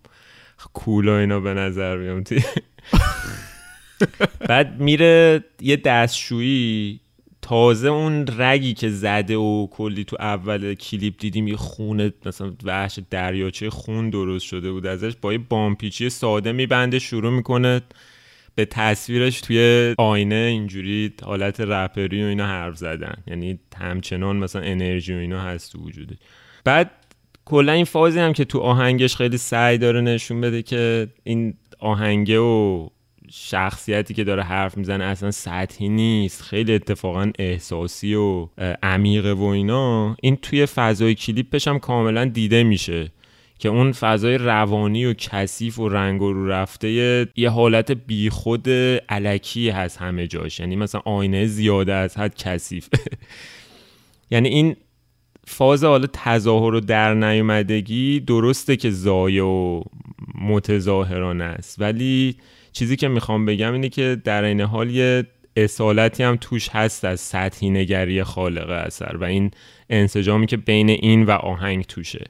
[0.72, 2.24] کول و اینا به نظر بیام.
[4.48, 7.00] بعد میره یه دستشویی
[7.42, 12.98] تازه اون رگی که زده و کلی تو اول کلیپ دیدیم یه خونه مثلا وحش
[13.10, 17.80] دریاچه خون درست شده بود ازش با یه بامپیچی ساده میبنده شروع می‌کنه
[18.54, 23.14] به تصویرش توی آینه اینجوری حالت رپری و اینا حرف زدن.
[23.26, 26.16] یعنی همچنان مثلا انرژی و اینا هست تو وجوده
[26.64, 26.90] بعد
[27.44, 32.38] کلا این فازی هم که تو آهنگش خیلی سعی داره نشون بده که این آهنگه
[32.38, 32.88] و
[33.34, 36.42] شخصیتی که داره حرف می‌زنه اصلا سطحی نیست.
[36.42, 38.48] خیلی اتفاقا احساسی و
[38.82, 40.16] عمیقه و اینا.
[40.22, 43.12] این توی فضای کلیپش هم کاملا دیده میشه
[43.58, 46.88] که اون فضای روانی و کثیف و رنگ و رو رفته
[47.36, 48.68] یه حالت بیخود
[49.08, 50.60] علکی هست همه جاش.
[50.60, 52.88] یعنی مثلا آینه زیاده از حد کثیف.
[54.30, 54.76] یعنی این
[55.46, 59.82] فاز حالا تظاهر و در نیومدگی درسته که زایه و
[60.34, 62.36] متظاهرانه است ولی
[62.72, 67.20] چیزی که می‌خوام بگم اینه که در این حال یه اصالتی هم توش هست از
[67.20, 69.50] سطحی نگری خالق اثر و این
[69.90, 72.24] انسجامی که بین این و آهنگ توشه.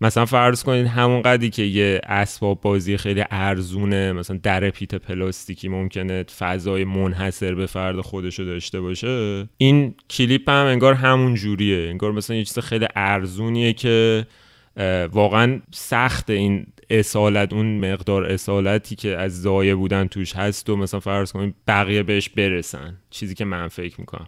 [0.00, 5.68] مثلا فرض کنید همون قدی که یه اسباب بازی خیلی ارزونه مثلا در پیت پلاستیکی
[5.68, 9.48] ممکنه فضای منحصر به فرد خودشو داشته باشه.
[9.56, 11.88] این کلیپ هم انگار همون جوریه.
[11.88, 14.26] انگار مثلا یه چیز خیلی ارزونیه که
[15.12, 21.00] واقعا سخت این اصالت اون مقدار اصالتی که از زایه بودن توش هست و مثلا
[21.00, 22.96] فرض کنید بقیه بهش برسن.
[23.10, 24.26] چیزی که من فکر می‌کنم.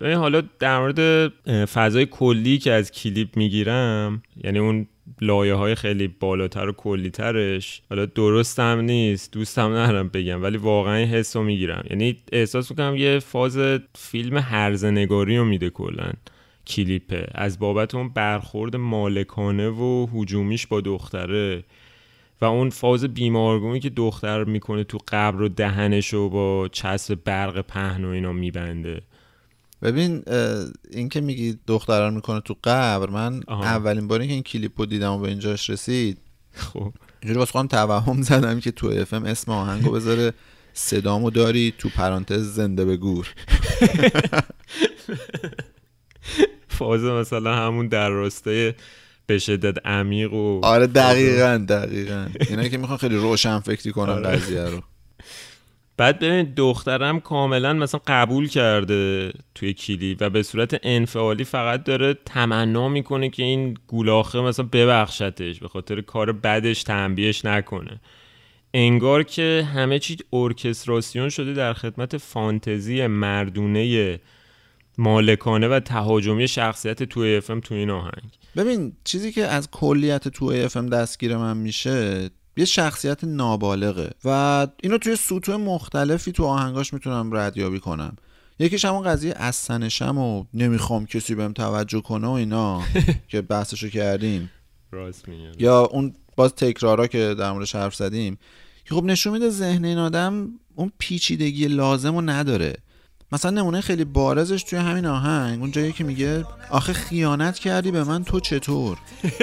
[0.00, 1.28] ببین حالا در مورد
[1.66, 4.86] فضای کلی که از کلیپ می‌گیرم یعنی اون
[5.20, 10.56] لایه های خیلی بالاتر و کلی ترش حالا درست هم نیست دوستم ندارم بگم ولی
[10.56, 11.84] واقعا حس رو می‌گیرم.
[11.90, 13.58] یعنی احساس می‌کنم یه فاز
[13.94, 16.10] فیلم هرزنگاری رو میده کلا.
[16.66, 17.26] کلیپه.
[17.34, 21.64] از بابت اون برخورد مالکانه و هجومیش با دختره.
[22.40, 27.60] و اون فاز بیمارگونی که دختر می‌کنه تو قبر و دهنش و با چسب برق
[27.60, 29.02] پهن و اینا میبنده.
[29.82, 30.22] ببین
[30.90, 35.12] این که میگی دختران می‌کنه تو قبر من اولین باری که این کلیپ رو دیدم
[35.12, 36.18] و به اینجاش رسید
[36.52, 36.92] خب.
[37.22, 40.32] اینجوری واسه خودم توهم زدم که تو اف ام اسم آهنگو بذاره
[40.72, 43.34] صدامو داری تو پرانتز زنده به گور.
[46.68, 48.74] فاز مثلا همون در راسته
[49.26, 52.26] به شدت عمیق و آره دقیقا دقیقا.
[52.50, 54.28] اینا که می‌خوان خیلی روشن فکری کنن آره.
[54.28, 54.82] قضیه رو.
[55.96, 62.14] بعد ببین دخترم کاملا مثلا قبول کرده توی کلی و به صورت انفعالی فقط داره
[62.26, 68.00] تمنا می‌کنه که این گولاخه مثلا ببخشتش به خاطر کار بدش تنبیهش نکنه.
[68.74, 74.20] انگار که همه چی ارکستراسیون شده در خدمت فانتزی مردونه
[74.98, 78.30] مالکانه و تهاجمی شخصیت توی اف تو این آهنگ.
[78.56, 84.10] ببین چیزی که از کلیت تو اف دستگیر من میشه یه شخصیت نابالغه.
[84.24, 88.16] و اینو توی سطوح مختلفی تو آهنگاش می‌تونم ردیابی کنم.
[88.58, 92.82] یکیش همون قضیه از سنشم و نمی‌خوام کسی بهم توجه کنه و اینا
[93.28, 94.50] که بحثشو کردیم.
[94.92, 95.24] راست
[95.58, 98.38] یا اون باز تکرارا که در موردش حرف زدیم.
[98.84, 102.74] که خب نشون میده ذهن این آدم اون پیچیدگی لازم رو نداره.
[103.34, 108.04] مثلا نمونه خیلی بارزش توی همین آهنگ اون جایی که میگه آخه خیانت کردی به
[108.04, 108.98] من تو چطور؟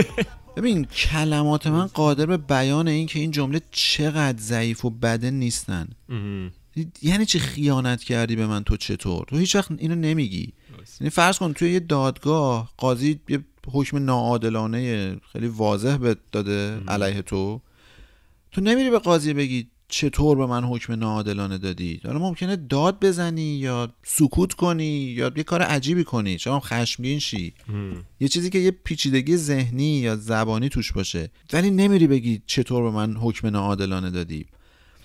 [0.58, 5.88] ببین کلمات من قادر به بیان این که این جمله چقدر ضعیف و بده نیستن.
[7.02, 10.54] یعنی چی خیانت کردی به من تو چطور؟ تو هیچ وقت اینو نمیگی.
[11.00, 13.40] یعنی فرض کن توی یه دادگاه قاضی یه
[13.72, 17.62] حکم ناعادلانه خیلی واضح به داده علیه تو.
[18.52, 23.42] تو نمیری به قاضی بگی چطور به من حکم ناعادلانه دادی؟ حالا ممکنه داد بزنی
[23.42, 26.38] یا سکوت کنی یا یه کار عجیبی کنی.
[26.38, 27.54] چون خشمگین شی.
[28.20, 31.32] یه چیزی که یه پیچیدگی ذهنی یا زبانی توش باشه.
[31.54, 34.46] ولی نمیری بگی چطور به من حکم ناعادلانه دادی.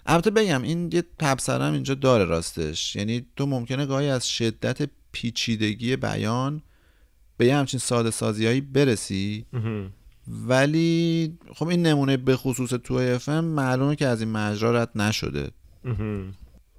[0.07, 2.97] البته بگم این یه تبصرم اینجا داره راستش.
[2.97, 6.63] یعنی تو ممکنه گاهی از شدت پیچیدگی بیان
[7.37, 9.47] به یه همچین ساده سازیایی برسی.
[10.29, 15.51] ولی خب این نمونه به خصوص تو اف معلومه که از این مجرا رد نشده.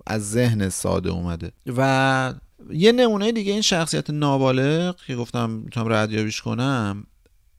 [0.07, 1.51] از ذهن ساده اومده.
[1.77, 2.33] و
[2.71, 7.03] یه نمونه دیگه این شخصیت نابالغ که گفتم می‌تونم ردیابیش کنم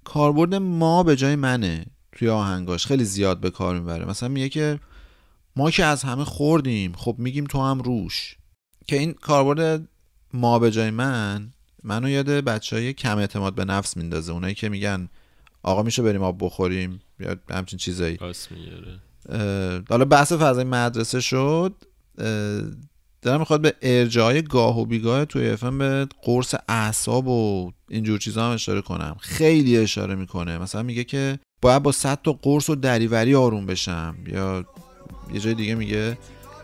[0.04, 2.86] کاربرد ما به جای منه توی آهنگاش.
[2.86, 4.04] خیلی زیاد به کار می‌بره.
[4.04, 4.80] مثلا میگه که
[5.56, 8.36] ما که از همه خوردیم خب میگیم تو هم روش.
[8.86, 9.88] که این کاربرد
[10.32, 11.52] ما به جای من
[11.84, 14.32] منو یاد بچه های کم اعتماد به نفس میندازه.
[14.32, 15.08] اونایی که میگن
[15.62, 18.16] آقا میشه بریم آب بخوریم؟ یا همچین چیزایی.
[19.28, 21.74] اه، حالا بحث فضای مدرسه شد.
[23.22, 28.46] دارم می‌خواد به ارجاع گاه و بیگاه توی افم به قرص اعصاب و اینجور چیزا
[28.46, 29.16] هم اشاره کنم.
[29.20, 30.58] خیلی اشاره می‌کنه.
[30.58, 34.16] مثلا میگه که باید با 100 تا قرص و دریوری آروم بشم.
[34.26, 34.64] یا
[35.34, 36.18] یه جای دیگه میگه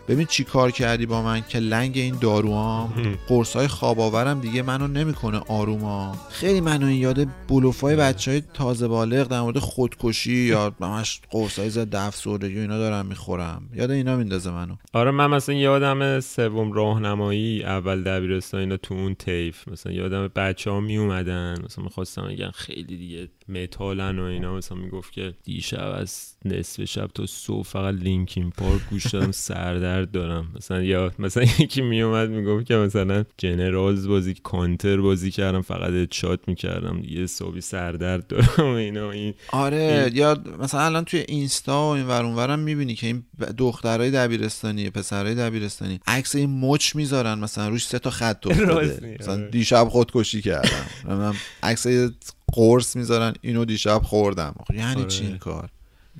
[0.07, 3.17] ببین چی کار کردی با من که لنگ این داروام.
[3.27, 6.15] قرص های خواب آورم دیگه منو نمی‌کنه آروما.
[6.29, 11.59] خیلی منو این یاد بلوفای بچه های تازه بالغ در مورد خودکشی یا همش قرص
[11.59, 13.69] های ضد افسردگی اینا دارم می‌خورم.
[13.73, 14.75] یاد اینا میندازه منو.
[14.93, 20.71] آره من مثلا یادم سوم راهنمایی اول دبیرستان اینا تو اون طیف مثلا یادم بچه
[20.71, 24.55] ها می اومدن مثلا می‌خواستم بگن خیلی دیگه متالن و اینا.
[24.55, 30.11] مثلا می‌گفت که دیشب از نصف شب تا صبح فقط لینکین پارک گوش دادم سردرد
[30.11, 30.47] دارم.
[30.55, 36.39] مثلا یا مثلا یکی میومد می‌گفت که مثلا جنرالز بازی کانتر بازی کردم فقط shot
[36.47, 37.01] می‌کردم.
[37.01, 39.11] دیگه صبحی سردرد دارم اینا.
[39.11, 43.23] این آره یا مثلا الان توی اینستا و این ور اونورم می‌بینی که این
[43.57, 45.99] دخترای دبیرستانی پسرای دبیرستانی.
[46.07, 48.99] عکس این مچ می‌ذارن مثلا روش سه تا خط افتاده.
[49.01, 49.49] میگی، مثلا آره.
[49.49, 51.35] دیشب خودکشی کردم.
[51.63, 52.09] عکس یه
[52.53, 54.55] قرص می‌ذارن اینو دیشب خوردم.
[54.73, 55.09] یعنی آره.
[55.09, 55.69] چی این کار؟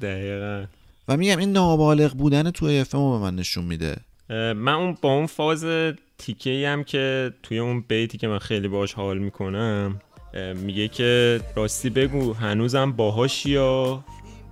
[0.02, 0.66] دقیقا.
[1.08, 3.96] و میگم این نابالغ بودن توی اف به من نشون میده.
[4.30, 5.66] من اون با اون فاز
[6.18, 10.02] تیکه هم که توی اون بیتی که من خیلی باش حال می‌کنم
[10.56, 14.04] میگه که راستی بگو هنوزم باهاش یا؟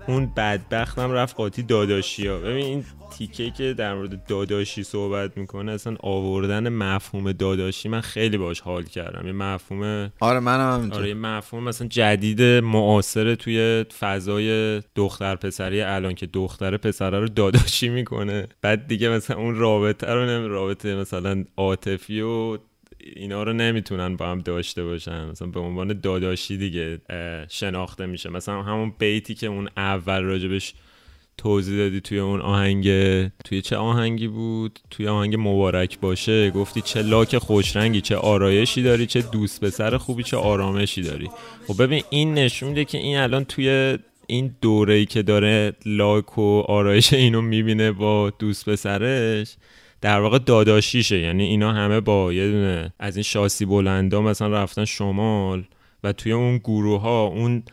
[0.08, 2.86] اون بدبختم رفت قاطی داداشی ها ببین این
[3.18, 8.84] تیکه که در مورد داداشی صحبت می‌کنه اصلا آوردن مفهوم داداشی من خیلی باش حال
[8.84, 9.28] کردم.
[9.28, 11.00] یه مفهوم آره منم همینطور.
[11.00, 17.28] آره یه مفهوم مثلا جدید معاصر توی فضای دختر پسری الان که دختر پسره رو
[17.28, 18.48] داداشی می‌کنه.
[18.62, 22.58] بعد دیگه مثلا اون رابطه رو نمی رابطه مثلا عاطفی و
[23.16, 25.30] اینا رو نمی‌تونن با هم داشته باشن.
[25.30, 27.00] مثلا به عنوان داداشی دیگه
[27.50, 28.30] شناخته میشه.
[28.30, 30.74] مثلا همون بیتی که اون اول راجبش
[31.38, 32.86] توضیح دادی توی اون آهنگ
[33.46, 36.52] توی چه آهنگی بود؟ توی آهنگ مبارک باشه.
[36.52, 41.30] گفتی چه لاک خوشرنگی چه آرایشی داری چه دوست پسر خوبی چه آرامشی داری.
[41.68, 46.38] خب ببین این نشون میده که این الان توی این دوره ای که داره لاک
[46.38, 49.56] و آرایش اینو می‌بینه با دوست پسرش
[50.04, 51.20] در واقع داداشیشه.
[51.20, 55.64] یعنی اینا همه با یه دونه از این شاسی بلندا مثلا رفتن شمال
[56.04, 57.64] و توی اون گروه ها اون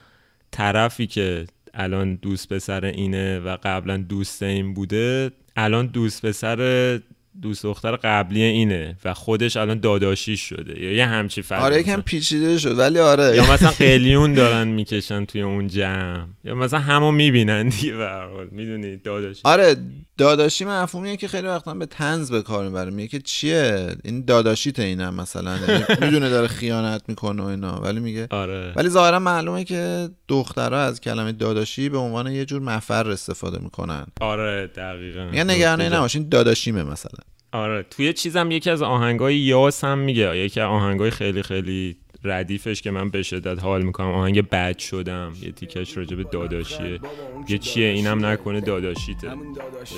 [0.51, 7.01] طرفی که الان دوست پسر اینه و قبلا دوست این بوده الان دوست پسر
[7.43, 10.81] دوست دختر قبلی اینه و خودش الان داداشیش شده.
[10.83, 13.37] یا یه همچی فرق آره یکم پیچیده شد ولی آره.
[13.37, 16.27] یا مثلا قلیون دارن می‌کشن توی اون جمع.
[16.45, 18.09] یا مثلا همو می‌بینن دیگه به
[18.51, 19.41] می‌دونی داداشی.
[19.45, 19.77] آره
[20.19, 22.91] داداشی مفهومیه که خیلی وقتا به تنز به کار می‌بره.
[22.91, 25.59] میگه که چیه؟ این داداشیت اینم مثلا.
[25.69, 27.81] یعنی می‌دونه داره خیانت می‌کنه و اینا.
[27.81, 28.73] ولی میگه آره.
[28.77, 34.07] ولی ظاهرا معلومه که دخترها از کلمه داداشی به عنوان یه جور مفر استفاده می‌کنن.
[34.21, 35.25] آره دقیقا.
[35.25, 37.30] میگن نگرانی نباشین داداشیمه مثلا.
[37.53, 40.37] آره توی چیزم یکی از آهنگای یاس هم میگه.
[40.37, 44.11] یکی از آهنگای خیلی خیلی ردیفش که من به شدت حال می‌کنم.
[44.11, 45.33] آهنگ بد شدم.
[45.43, 47.01] یه تیکش راجع به داداشیه.
[47.49, 49.31] یه چیه اینم نکنه داداشیته.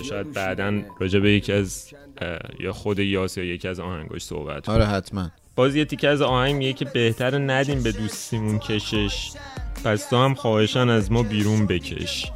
[0.09, 1.95] شاید بعدا راجع به یکی از
[2.61, 4.69] یا خود یاس یا یکی از آهنگاش صحبت.
[4.69, 5.31] آره حتما.
[5.57, 9.33] باز یه تیکه از آهنگ میگه که بهتر ندیم به دوستیمون کشش.
[9.85, 12.33] پس تو هم خواهشان از ما بیرون بکش.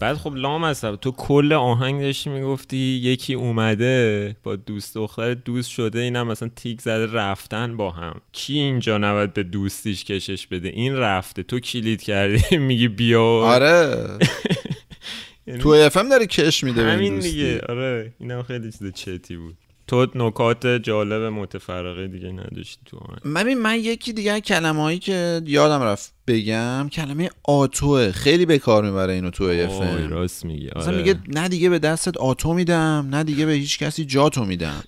[0.00, 5.70] بعد خب لام هستم تو کل آهنگ داشتی می‌گفتی یکی اومده با دوست دختر دوست
[5.70, 8.20] شده اینم مثلا تیک زده رفتن با هم.
[8.32, 11.42] کی اینجا نباید به دوستیش کشش بده؟ این رفته.
[11.42, 13.22] تو کلید کردی میگی بیا.
[13.24, 13.96] آره.
[15.46, 17.18] یعنی تو اف ام داره کش میده این همین.
[17.18, 17.60] دیگه.
[17.68, 18.12] آره.
[18.20, 19.56] اینم خیلی چیز چتی بود.
[19.86, 22.98] تو نکات جالب متفرقه دیگه نداشتی تو
[23.34, 28.12] ببین من یکی دیگه کلمه هایی که یادم رفت بگم کلمه آتوه.
[28.12, 30.68] خیلی به کار می‌بره اینو تو اف راست میگی.
[30.68, 30.78] آره.
[30.80, 34.84] مثلا میگه نه دیگه به دستت آتو میدم نه دیگه به هیچ کسی جاتو میدم.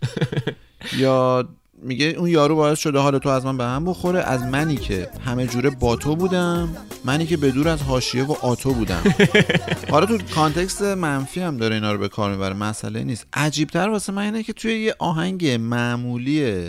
[0.99, 1.49] یا
[1.83, 4.21] میگه اون یارو باعث شده حال تو از من به هم بخوره.
[4.21, 6.69] از منی که همه جوره با تو بودم
[7.05, 9.03] منی که به دور از حاشیه و آتو بودم.
[9.91, 13.27] حالا تو کانتکست منفی هم داره اینا رو به کار می‌بره مسئله نیست.
[13.33, 16.69] عجیبتر واسه من اینه که توی یه آهنگ معمولی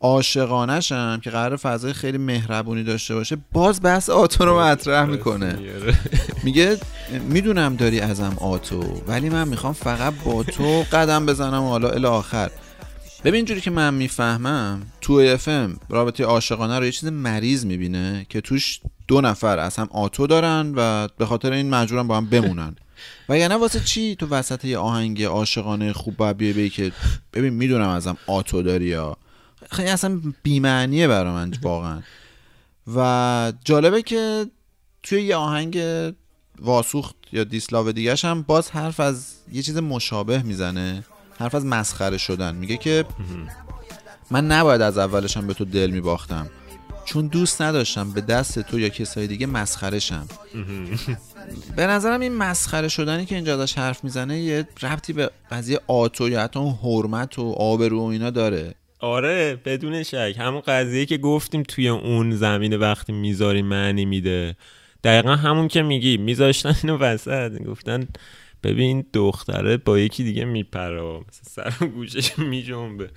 [0.00, 5.58] عاشقانش هم که قرار فضای خیلی مهربونی داشته باشه باز بحث آتو رو مطرح می‌کنه.
[6.44, 6.76] میگه
[7.28, 12.50] می‌دونم داری ازم آتو ولی من می‌خوام فقط با تو قدم بزنم حالا الی آخر.
[13.24, 18.26] ببین اینجوری که من می‌فهمم تو اف ام رابطه عاشقانه رو یه چیز مریض می‌بینه
[18.28, 22.26] که توش دو نفر از هم آتو دارن و به خاطر این مجبورن با هم
[22.26, 22.76] بمونن.
[23.28, 26.92] و یعنی واسه چی تو وسط یه آهنگ عاشقانه خوب باید بیای که
[27.32, 29.16] ببین می‌دونم ازم آتو داری یا
[29.70, 32.02] خیلی اصلا بیمعنیه برا من واقعا.
[32.96, 34.46] و جالبه که
[35.02, 35.82] توی یه آهنگ
[36.58, 41.04] واسوخت یا دیسلاو دیگهش هم باز حرف از یه چیز مشابه می‌زنه.
[41.38, 42.54] حرف از مسخره شدن.
[42.54, 43.04] میگه که
[44.30, 46.46] من نباید از اولشم به تو دل میباختم.
[47.04, 50.26] چون دوست نداشتم به دست تو یا کسای دیگه مسخره شم
[51.76, 56.28] به نظرم این مسخره شدنی که اینجا داشت حرف می‌زنه یه ربطی به قضیه آتو
[56.28, 58.74] یا حتی اون حرمت و آبرو و اینا داره.
[59.00, 60.34] آره بدون شک.
[60.38, 64.56] همون قضیه که گفتیم توی اون زمینه وقتی می‌ذاری معنی میده.
[65.04, 66.16] دقیقا همون که میگی.
[66.16, 67.62] میذاشتن اینو وسط.
[67.62, 68.08] گفتن
[68.64, 73.10] ببین دختره با یکی دیگه میپره مثلا سر و گوشش میجنبه.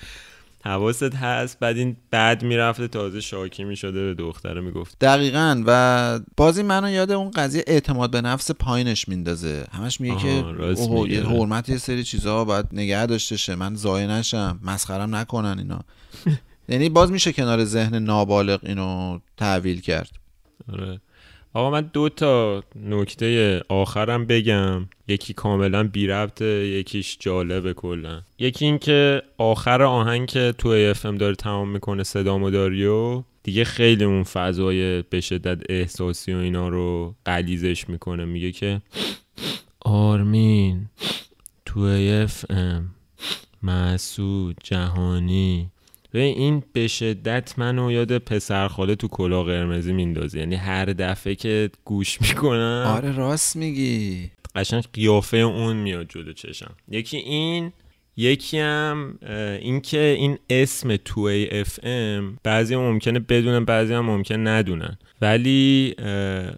[0.65, 1.59] حواست هست.
[1.59, 4.99] بعد این بعد می‌رفته تازه شاکی می‌شده به دختره می‌گفت.
[4.99, 5.63] دقیقا.
[5.65, 9.65] و بازی منو یاد اون قضیه اعتماد به نفس پایینش میندازه.
[9.71, 11.11] همش میگه که اوه،.
[11.11, 13.55] یه حرمت یه سری چیزها باید نگه داشته شه.
[13.55, 14.59] من زایه نشم.
[14.63, 15.79] مسخرم نکنن اینا.
[16.69, 20.11] یعنی باز میشه کنار ذهن نابالغ اینو تحویل کرد.
[20.73, 21.01] آره.
[21.53, 24.87] آقا من دو تا نکته آخرم بگم.
[25.07, 28.21] یکی کاملا بی ربطه یکیش جالبه کلا.
[28.39, 34.23] یکی این که آخر آهنگ که 2AFM داره تمام می‌کنه صدامو داریو دیگه خیلی اون
[34.23, 38.25] فضای به شدت احساسی و اینا رو غلیظش می‌کنه.
[38.25, 38.81] میگه که
[39.79, 40.89] آرمین
[41.65, 42.89] 2AFM
[43.63, 45.71] مسعود جهانی
[46.17, 51.69] ببین این به شدت منو یاد پسرخاله تو کلاه قرمزی میندازه یعنی هر دفعه که
[51.85, 54.31] گوش می‌کنم آره راست میگی.
[54.55, 56.71] قشنگ قیافه اون میاد جلو چشم.
[56.89, 57.71] یکی این
[58.17, 64.37] یکی هم اه، این که این اسم 2AFM بعضی هم ممکنه بدونن بعضی هم ممکنه
[64.37, 64.97] ندونن.
[65.21, 65.95] ولی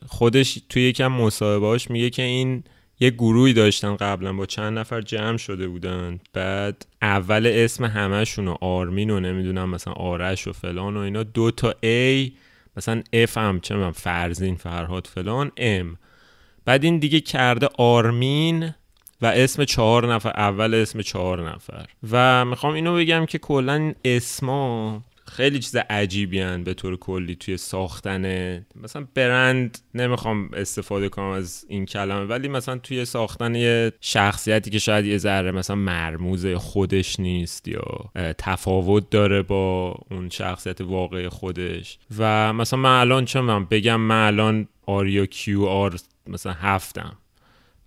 [0.07, 2.64] خودش توی یکم مصاحبهاش میگه که این
[2.99, 6.19] یه گروهی داشتن قبلا با چند نفر جمع شده بودن.
[6.33, 11.23] بعد اول اسم همشون و آرمین و نمی‌دونم مثلا آرش و فلان و اینا.
[11.23, 12.31] دو تا A
[12.77, 15.97] مثلا F هم چه می‌دونم، فرزین فرهاد فلان M.
[16.65, 18.73] بعد این دیگه کرده آرمین
[19.21, 21.85] و اسم چهار نفر اول اسم چهار نفر.
[22.11, 27.57] و می‌خوام اینو بگم که کلا اسما خیلی چیز عجیبی هن به طور کلی توی
[27.57, 28.25] ساختن
[28.75, 34.80] مثلا برند نمی‌خوام استفاده کنم از این کلمه ولی مثلا توی ساختن یه شخصیتی که
[34.80, 41.99] شاید یه ذره مثلا مرموز خودش نیست یا تفاوت داره با اون شخصیت واقعی خودش.
[42.17, 45.95] و مثلا من الان چه من بگم من الان آریا کیو آر
[46.27, 47.17] مثلا هفتم.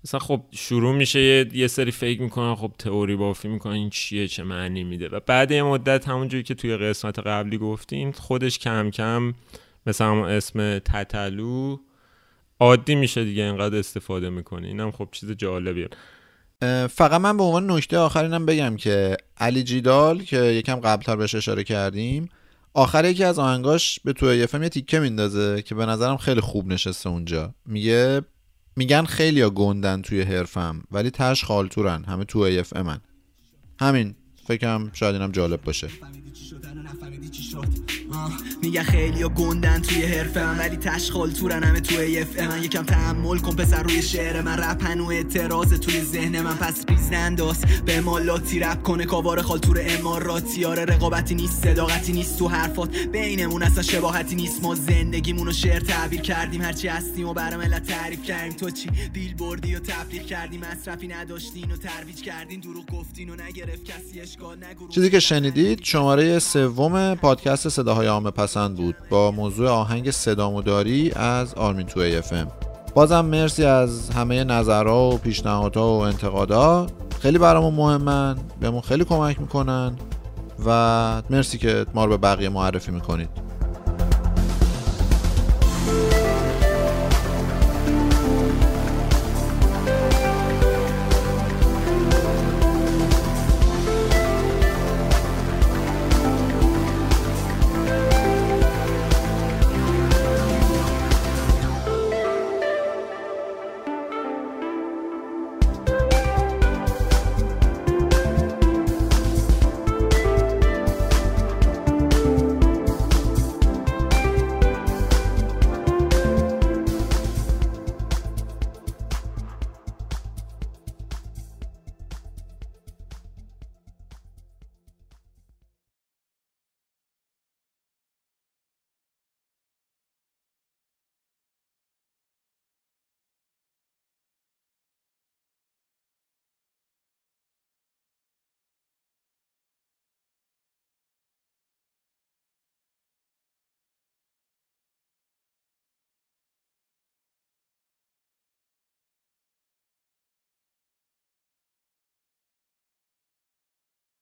[0.05, 4.28] مثلا خب شروع میشه یه, یه سری فکر می‌کنن خب تئوری بافی می‌کنن این چیه
[4.28, 5.09] چه معنی میده.
[5.09, 9.34] و بعد یه مدت همونجوری که توی قسمت قبلی گفتیم خودش کم کم
[9.86, 11.76] مثلا اسم تتلو
[12.61, 14.68] عادی میشه دیگه اینقدر استفاده می‌کنه.
[14.68, 15.88] اینم خب چیز جالبیه.
[16.90, 21.64] فقط من به عنوان نکته آخرینم بگم که علی جیدال که یکم قبلتر بهش اشاره
[21.64, 22.28] کردیم
[22.74, 26.66] آخر یکی از آهنگاش به تو یه یه تیکه میندازه که به نظرم خیلی خوب
[26.66, 27.55] نشسته اونجا.
[27.66, 28.22] میگه
[28.77, 33.01] میگن خیلی ها گندن توی حرفم ولی تش خالتورن همه تو اف من
[33.81, 34.14] همین
[34.47, 35.89] فکرم شاید اینم جالب باشه.
[38.62, 40.44] میگه خیلی گندن توی حرفه.
[40.44, 44.58] من ولی تشخال تورن همه توی اف من یکم تحمل کن پسر روی شعر من.
[44.58, 46.56] رپن و اعتراض توی ذهن من.
[46.56, 49.04] پس ریز ننداز به مالاتی رپ کنه.
[49.04, 50.64] کاوار خال تور اماراتی.
[50.64, 51.62] آره رقابتی نیست.
[51.64, 52.96] صداقتی نیست تو حرفات.
[52.96, 54.62] بینمون اصلا شباهتی نیست.
[54.62, 56.62] ما زندگیمون رو شعر تعبیر کردیم.
[56.62, 58.52] هرچی هستیم و برای ملت تعریف کردیم.
[58.52, 62.60] تو چی؟ بیل بردی و تبلیغ کردیم مصرفی نداشتین و ترویج کردین.
[62.60, 63.84] دروغ گفتین و نگرفت.
[63.84, 64.88] کسی اشکال نگو.
[64.88, 68.96] چیزی که شنیدید شماره سوم پادکست صداهای عامه پسند بود.
[69.11, 72.32] با موضوع آهنگ صدامو داری از آرمین تو اف
[72.94, 76.86] بازم مرسی از همه نظرها و پیشنهادها و انتقادا.
[77.20, 79.92] خیلی برامون مهمن بهمون خیلی کمک می‌کنن
[80.66, 83.28] و مرسی که ما رو به بقیه معرفی می‌کنید.